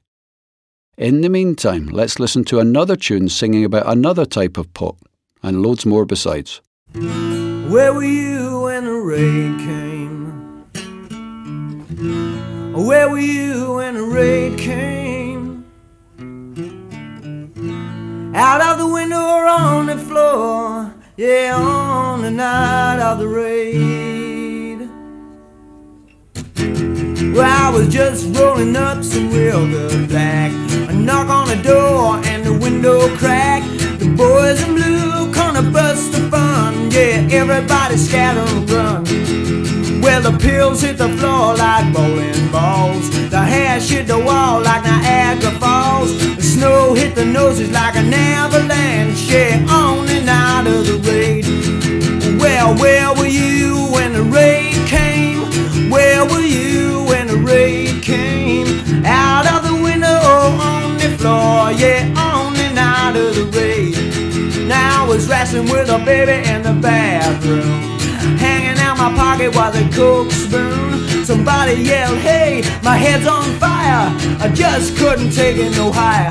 In 0.97 1.21
the 1.21 1.29
meantime, 1.29 1.87
let's 1.87 2.19
listen 2.19 2.43
to 2.45 2.59
another 2.59 2.95
tune 2.95 3.29
singing 3.29 3.65
about 3.65 3.85
another 3.85 4.25
type 4.25 4.57
of 4.57 4.73
pot, 4.73 4.95
and 5.43 5.61
loads 5.61 5.85
more 5.85 6.05
besides. 6.05 6.61
Where 6.93 7.93
were 7.93 8.03
you 8.03 8.61
when 8.61 8.85
the 8.85 8.93
raid 8.93 9.59
came? 9.59 10.21
Where 12.73 13.09
were 13.09 13.19
you 13.19 13.73
when 13.75 13.95
the 13.95 14.03
raid 14.03 14.57
came? 14.57 15.65
Out 18.33 18.61
of 18.61 18.77
the 18.79 18.87
window 18.87 19.21
or 19.21 19.45
on 19.45 19.87
the 19.87 19.97
floor, 19.97 20.93
yeah, 21.17 21.55
on 21.57 22.21
the 22.21 22.31
night 22.31 22.99
of 22.99 23.19
the 23.19 23.27
raid. 23.27 24.10
Well, 27.33 27.43
I 27.43 27.69
was 27.69 27.87
just 27.87 28.35
rolling 28.37 28.75
up 28.75 29.03
some 29.03 29.31
real 29.31 29.65
good 29.65 30.09
black. 30.09 30.51
A 30.89 30.93
knock 30.93 31.29
on 31.29 31.47
the 31.47 31.63
door 31.63 32.19
and 32.25 32.43
the 32.45 32.51
window 32.51 33.07
cracked. 33.15 33.67
The 33.99 34.09
boys 34.09 34.61
in 34.61 34.75
blue 34.75 35.33
gonna 35.33 35.61
bust 35.71 36.11
the 36.11 36.29
fun. 36.29 36.91
Yeah, 36.91 37.27
everybody 37.31 37.95
scatter 37.95 38.41
and 38.41 38.69
run. 38.69 40.01
Well, 40.01 40.21
the 40.21 40.37
pills 40.37 40.81
hit 40.81 40.97
the 40.97 41.07
floor 41.17 41.55
like 41.55 41.93
bowling 41.93 42.51
balls. 42.51 43.09
The 43.29 43.39
hash 43.39 43.89
hit 43.89 44.07
the 44.07 44.19
wall 44.19 44.61
like 44.61 44.83
Niagara 44.83 45.51
Falls. 45.51 46.11
The 46.35 46.41
snow 46.41 46.93
hit 46.93 47.15
the 47.15 47.23
noses 47.23 47.71
like 47.71 47.95
an 47.95 48.13
avalanche. 48.13 49.21
Yeah, 49.31 49.65
on 49.69 50.09
and 50.09 50.27
out 50.27 50.67
of 50.67 50.85
the 50.85 50.97
raid. 51.09 51.45
Well, 52.41 52.75
where 52.75 53.13
were 53.13 53.27
you 53.27 53.87
when 53.93 54.11
the 54.13 54.23
raid? 54.23 54.70
Where 55.89 56.25
were 56.25 56.41
you 56.41 57.05
when 57.05 57.27
the 57.27 57.37
rain 57.37 58.01
came? 58.01 58.67
Out 59.05 59.45
of 59.53 59.67
the 59.67 59.75
window 59.81 60.07
on 60.07 60.97
the 60.97 61.09
floor. 61.17 61.71
Yeah, 61.71 62.13
on 62.17 62.55
and 62.57 62.77
out 62.77 63.15
of 63.15 63.35
the 63.35 63.45
raid. 63.57 64.67
Now 64.67 65.05
I 65.05 65.07
was 65.07 65.27
wrestling 65.27 65.69
with 65.69 65.89
a 65.89 65.99
baby 65.99 66.47
in 66.49 66.63
the 66.63 66.73
bathroom. 66.73 67.91
My 69.01 69.11
pocket 69.15 69.55
was 69.55 69.75
a 69.75 69.89
coke 69.89 70.29
spoon. 70.29 71.25
Somebody 71.25 71.73
yelled, 71.73 72.19
hey, 72.19 72.61
my 72.83 72.95
head's 72.95 73.25
on 73.25 73.45
fire. 73.57 74.05
I 74.39 74.47
just 74.53 74.95
couldn't 74.95 75.31
take 75.31 75.57
it 75.57 75.71
no 75.71 75.91
higher. 75.91 76.29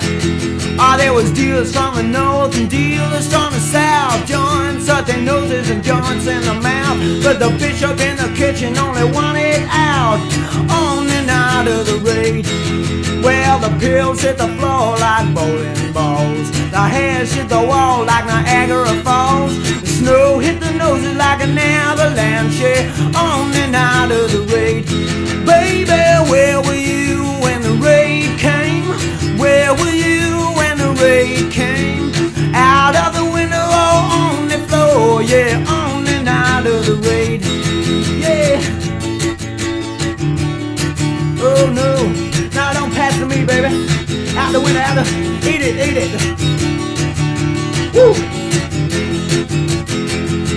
Ah, 0.79 0.95
there 0.97 1.13
was 1.13 1.33
dealers 1.33 1.75
from 1.75 1.97
the 1.97 2.05
north 2.05 2.57
and 2.57 2.71
dealers 2.71 3.27
from 3.27 3.53
the 3.53 3.59
south. 3.59 4.25
Joints 4.25 4.89
up 4.89 5.05
their 5.05 5.21
noses 5.21 5.69
and 5.69 5.83
joints 5.83 6.29
in 6.29 6.43
the 6.43 6.55
mouth. 6.55 6.97
But 7.25 7.41
the 7.41 7.51
bishop 7.59 7.99
in 7.99 8.17
the 8.17 8.33
kitchen 8.37 8.79
only 8.79 9.03
wanted 9.03 9.67
out. 9.67 10.21
On 10.71 11.09
and 11.09 11.29
out 11.29 11.67
of 11.67 11.87
the 11.87 11.99
raid. 12.07 12.47
Well, 13.25 13.59
the 13.59 13.77
pills 13.81 14.23
hit 14.23 14.39
the 14.39 14.47
floor 14.59 14.97
like 14.97 15.35
bowling 15.35 15.93
balls. 15.93 16.51
The 16.71 16.79
hairs 16.79 17.33
hit 17.33 17.49
the 17.49 17.61
wall 17.61 18.05
like 18.05 18.27
Niagara 18.27 18.95
Falls. 19.03 19.57
The 19.81 19.87
snow 19.87 20.39
hit 20.39 20.61
the 20.61 20.71
noses 20.71 21.17
like 21.17 21.43
an 21.43 21.59
avalanche. 22.41 22.61
Yeah, 22.61 23.19
on 23.19 23.53
and 23.55 23.75
out 23.75 24.11
of 24.11 24.33
the 24.33 24.43
raid. 24.55 24.87
Baby, 25.45 26.31
where 26.31 26.61
were 26.63 26.75
you 26.75 27.25
when 27.43 27.63
the 27.63 27.73
raid 27.73 28.39
came? 28.39 28.85
Where 29.39 29.75
were 29.75 29.91
you 29.91 30.53
when 30.57 30.79
the 30.79 30.93
raid 31.03 31.53
came? 31.53 32.13
Out 32.55 32.97
of 32.97 33.15
the 33.15 33.25
window 33.25 33.57
or 33.57 33.99
on 34.21 34.49
the 34.49 34.59
floor. 34.69 35.23
Yeah, 35.23 35.65
on 35.69 36.07
and 36.09 36.29
out 36.29 36.67
of 36.67 36.87
the 36.87 36.97
raid. 37.09 37.43
Yeah. 38.21 38.61
Oh 41.43 41.71
no. 41.73 42.09
Now 42.55 42.73
don't 42.73 42.93
pass 42.93 43.19
to 43.19 43.27
me, 43.27 43.45
baby. 43.45 43.69
Out 44.37 44.53
the 44.53 44.61
window, 44.61 44.81
out 44.81 44.95
the 44.95 45.49
eat 45.49 45.63
it, 45.63 45.77
eat 45.77 45.97
it. 45.97 46.70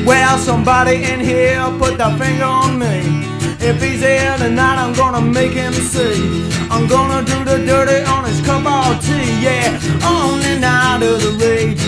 Well, 0.05 0.37
somebody 0.37 1.03
in 1.05 1.21
here 1.21 1.63
put 1.79 1.97
their 1.97 2.15
finger 2.17 2.43
on 2.43 2.77
me. 2.77 3.23
If 3.59 3.81
he's 3.81 4.01
here 4.01 4.35
tonight, 4.37 4.77
I'm 4.77 4.93
gonna 4.93 5.21
make 5.21 5.53
him 5.53 5.71
see. 5.71 6.49
I'm 6.69 6.87
gonna 6.87 7.23
do 7.23 7.45
the 7.45 7.63
dirty 7.65 8.03
on 8.03 8.25
his 8.25 8.41
cup 8.41 8.65
of 8.65 8.99
tea. 9.01 9.41
Yeah, 9.41 9.79
on 10.03 10.41
and 10.41 10.63
out 10.63 11.01
of 11.01 11.21
the 11.21 11.31
rage. 11.39 11.79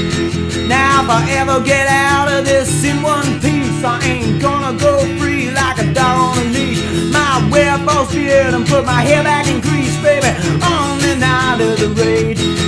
Now, 0.70 1.04
if 1.04 1.10
I 1.10 1.30
ever 1.32 1.62
get 1.66 1.88
out 1.90 2.32
of 2.32 2.46
this 2.46 2.86
in 2.86 3.02
one 3.02 3.42
piece, 3.42 3.84
I 3.84 4.00
ain't 4.04 4.42
gonna 4.42 4.80
go 4.80 5.00
free 5.20 5.52
like 5.52 5.78
a 5.80 5.94
dog 5.94 6.38
on 6.38 6.38
a 6.38 6.50
leash. 6.52 6.82
My 7.12 7.46
wear 7.52 7.78
false 7.80 8.14
beard 8.14 8.54
and 8.54 8.66
put 8.66 8.86
my 8.86 9.02
hair 9.02 9.24
back 9.24 9.48
in 9.48 9.60
grease, 9.60 9.98
baby. 10.02 10.32
On 10.64 11.04
and 11.04 11.22
out 11.22 11.60
of 11.60 11.78
the 11.80 11.90
rage. 12.02 12.65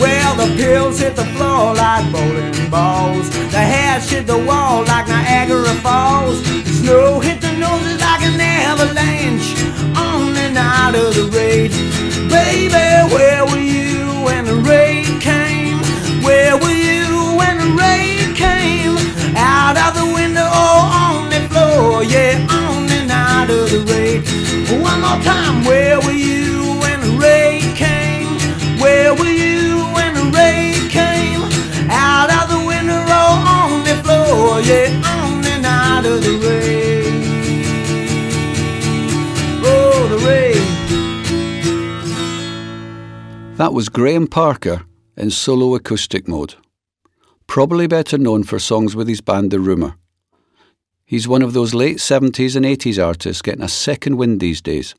Well, 0.00 0.34
the 0.36 0.54
pills 0.56 0.98
hit 1.00 1.16
the 1.16 1.24
floor 1.36 1.74
like 1.74 2.10
bowling 2.12 2.70
balls. 2.70 3.28
The 3.50 3.62
hair 3.72 4.00
hit 4.00 4.26
the 4.26 4.38
wall 4.38 4.84
like 4.84 5.06
Niagara 5.08 5.74
Falls. 5.84 6.38
Snow 6.80 7.20
hit 7.20 7.40
the 7.40 7.52
noses 7.56 8.00
like 8.00 8.22
an 8.22 8.40
avalanche. 8.40 9.48
On 9.96 10.36
and 10.36 10.56
out 10.56 10.94
of 10.94 11.14
the 11.14 11.26
raid. 11.36 11.70
Baby, 12.30 12.86
where 13.14 13.44
were 13.46 13.66
you 13.76 14.24
when 14.24 14.44
the 14.44 14.56
raid 14.56 15.20
came? 15.20 15.78
Where 16.22 16.56
were 16.56 16.79
That 43.60 43.74
was 43.74 43.90
Graham 43.90 44.26
Parker 44.26 44.86
in 45.18 45.30
solo 45.30 45.74
acoustic 45.74 46.26
mode. 46.26 46.54
Probably 47.46 47.86
better 47.86 48.16
known 48.16 48.42
for 48.42 48.58
songs 48.58 48.96
with 48.96 49.06
his 49.06 49.20
band 49.20 49.50
The 49.50 49.60
Rumour. 49.60 49.96
He's 51.04 51.28
one 51.28 51.42
of 51.42 51.52
those 51.52 51.74
late 51.74 51.98
70s 51.98 52.56
and 52.56 52.64
80s 52.64 52.98
artists 53.06 53.42
getting 53.42 53.62
a 53.62 53.68
second 53.68 54.16
wind 54.16 54.40
these 54.40 54.62
days. 54.62 54.94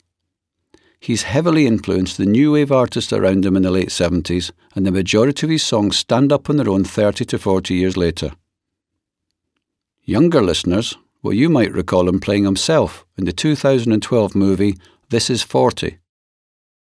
He's 0.99 1.24
heavily 1.24 1.66
influenced 1.66 2.18
the 2.18 2.28
new 2.28 2.51
wave 2.51 2.72
artists 2.72 3.12
around 3.12 3.47
him 3.47 3.57
in 3.57 3.64
the 3.64 3.72
late 3.72 3.89
70s, 3.89 4.51
and 4.76 4.86
the 4.86 4.91
majority 4.91 5.47
of 5.47 5.49
his 5.49 5.64
songs 5.64 5.97
stand 5.97 6.32
up 6.32 6.47
on 6.47 6.57
their 6.57 6.70
own 6.70 6.84
30 6.84 7.26
to 7.26 7.39
40 7.39 7.74
years 7.74 7.97
later. 7.97 8.30
Younger 10.03 10.43
listeners, 10.43 10.95
well, 11.24 11.34
you 11.34 11.49
might 11.49 11.74
recall 11.74 12.07
him 12.07 12.20
playing 12.20 12.43
himself 12.43 13.07
in 13.18 13.26
the 13.26 13.34
2012 13.34 14.36
movie 14.36 14.78
This 15.09 15.32
Is 15.32 15.41
40. 15.41 15.97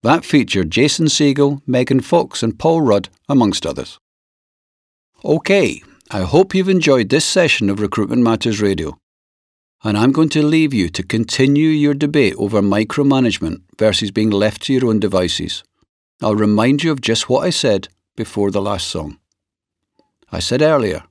That 0.02 0.24
featured 0.24 0.70
Jason 0.70 1.06
Segel, 1.06 1.62
Megan 1.64 2.00
Fox, 2.00 2.42
and 2.42 2.58
Paul 2.58 2.80
Rudd, 2.80 3.08
amongst 3.28 3.64
others. 3.64 4.00
OK, 5.22 5.80
I 6.10 6.22
hope 6.22 6.54
you've 6.54 6.68
enjoyed 6.68 7.08
this 7.08 7.24
session 7.24 7.70
of 7.70 7.78
Recruitment 7.78 8.22
Matters 8.22 8.60
Radio. 8.60 8.98
And 9.84 9.96
I'm 9.96 10.10
going 10.10 10.28
to 10.30 10.42
leave 10.42 10.74
you 10.74 10.88
to 10.88 11.04
continue 11.04 11.68
your 11.68 11.94
debate 11.94 12.34
over 12.36 12.60
micromanagement 12.60 13.62
versus 13.78 14.10
being 14.10 14.30
left 14.30 14.62
to 14.62 14.72
your 14.72 14.86
own 14.86 14.98
devices. 14.98 15.62
I'll 16.20 16.34
remind 16.34 16.82
you 16.82 16.90
of 16.90 17.00
just 17.00 17.28
what 17.28 17.44
I 17.44 17.50
said 17.50 17.88
before 18.16 18.50
the 18.50 18.60
last 18.60 18.88
song. 18.88 19.18
I 20.32 20.40
said 20.40 20.62
earlier, 20.62 21.04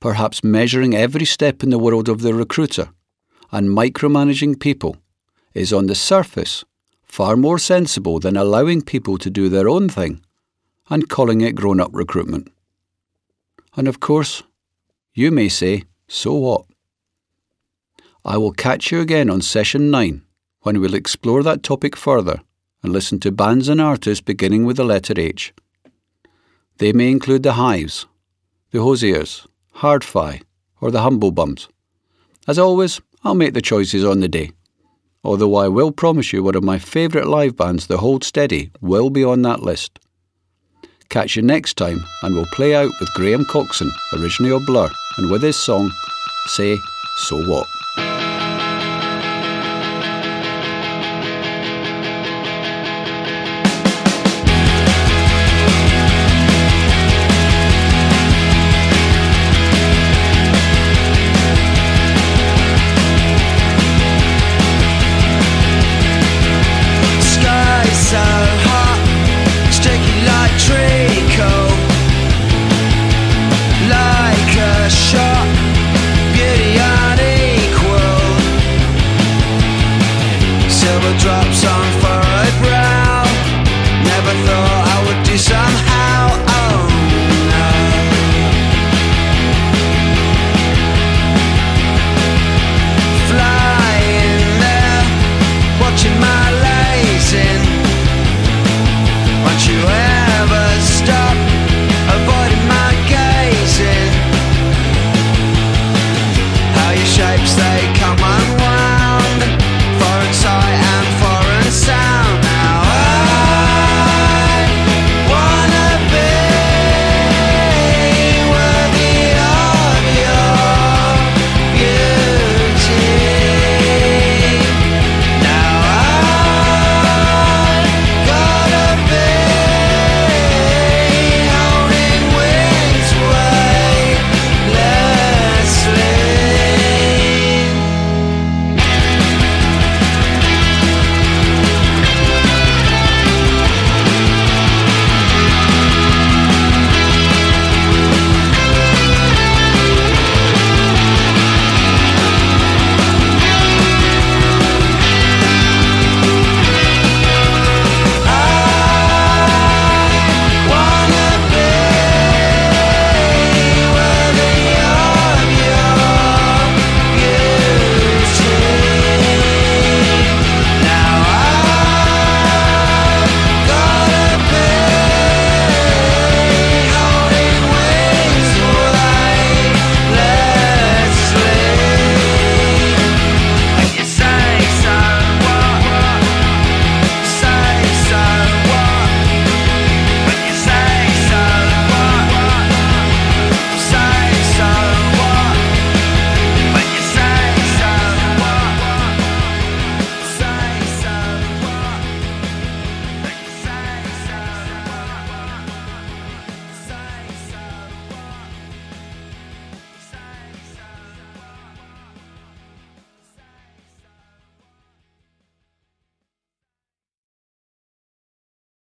perhaps 0.00 0.42
measuring 0.42 0.94
every 0.94 1.26
step 1.26 1.62
in 1.62 1.68
the 1.68 1.78
world 1.78 2.08
of 2.08 2.22
the 2.22 2.32
recruiter 2.32 2.88
and 3.52 3.68
micromanaging 3.68 4.60
people 4.60 4.96
is 5.52 5.72
on 5.72 5.86
the 5.86 5.94
surface 5.94 6.64
far 7.14 7.36
more 7.36 7.60
sensible 7.60 8.18
than 8.18 8.36
allowing 8.36 8.82
people 8.82 9.16
to 9.16 9.30
do 9.30 9.48
their 9.48 9.68
own 9.68 9.88
thing 9.88 10.20
and 10.90 11.08
calling 11.08 11.40
it 11.42 11.54
grown 11.54 11.78
up 11.78 11.90
recruitment. 11.92 12.50
And 13.76 13.86
of 13.86 14.00
course, 14.00 14.42
you 15.14 15.30
may 15.30 15.48
say, 15.48 15.84
so 16.08 16.34
what? 16.34 16.64
I 18.24 18.36
will 18.36 18.50
catch 18.50 18.90
you 18.90 19.00
again 19.00 19.30
on 19.30 19.42
session 19.42 19.92
9 19.92 20.22
when 20.62 20.80
we'll 20.80 20.96
explore 20.96 21.44
that 21.44 21.62
topic 21.62 21.94
further 21.94 22.40
and 22.82 22.92
listen 22.92 23.20
to 23.20 23.30
bands 23.30 23.68
and 23.68 23.80
artists 23.80 24.20
beginning 24.20 24.64
with 24.64 24.76
the 24.76 24.84
letter 24.84 25.14
H. 25.16 25.54
They 26.78 26.92
may 26.92 27.12
include 27.12 27.44
the 27.44 27.52
Hives, 27.52 28.06
the 28.72 28.82
Hoosiers, 28.82 29.46
Hard-Fi, 29.74 30.40
or 30.80 30.90
the 30.90 30.98
Humblebums. 30.98 31.68
As 32.48 32.58
always, 32.58 33.00
I'll 33.22 33.36
make 33.36 33.54
the 33.54 33.62
choices 33.62 34.04
on 34.04 34.18
the 34.18 34.28
day. 34.28 34.50
Although 35.24 35.56
I 35.56 35.68
will 35.68 35.90
promise 35.90 36.32
you 36.32 36.42
one 36.42 36.54
of 36.54 36.62
my 36.62 36.78
favourite 36.78 37.26
live 37.26 37.56
bands, 37.56 37.86
The 37.86 37.96
Hold 37.96 38.24
Steady, 38.24 38.70
will 38.80 39.08
be 39.08 39.24
on 39.24 39.42
that 39.42 39.62
list. 39.62 39.98
Catch 41.08 41.36
you 41.36 41.42
next 41.42 41.76
time, 41.76 42.04
and 42.22 42.34
we'll 42.34 42.46
play 42.46 42.74
out 42.74 42.90
with 43.00 43.12
Graham 43.14 43.44
Coxon, 43.46 43.90
originally 44.12 44.52
of 44.54 44.66
Blur, 44.66 44.90
and 45.16 45.30
with 45.30 45.42
his 45.42 45.56
song, 45.56 45.90
Say 46.48 46.76
So 47.16 47.42
What. 47.48 47.66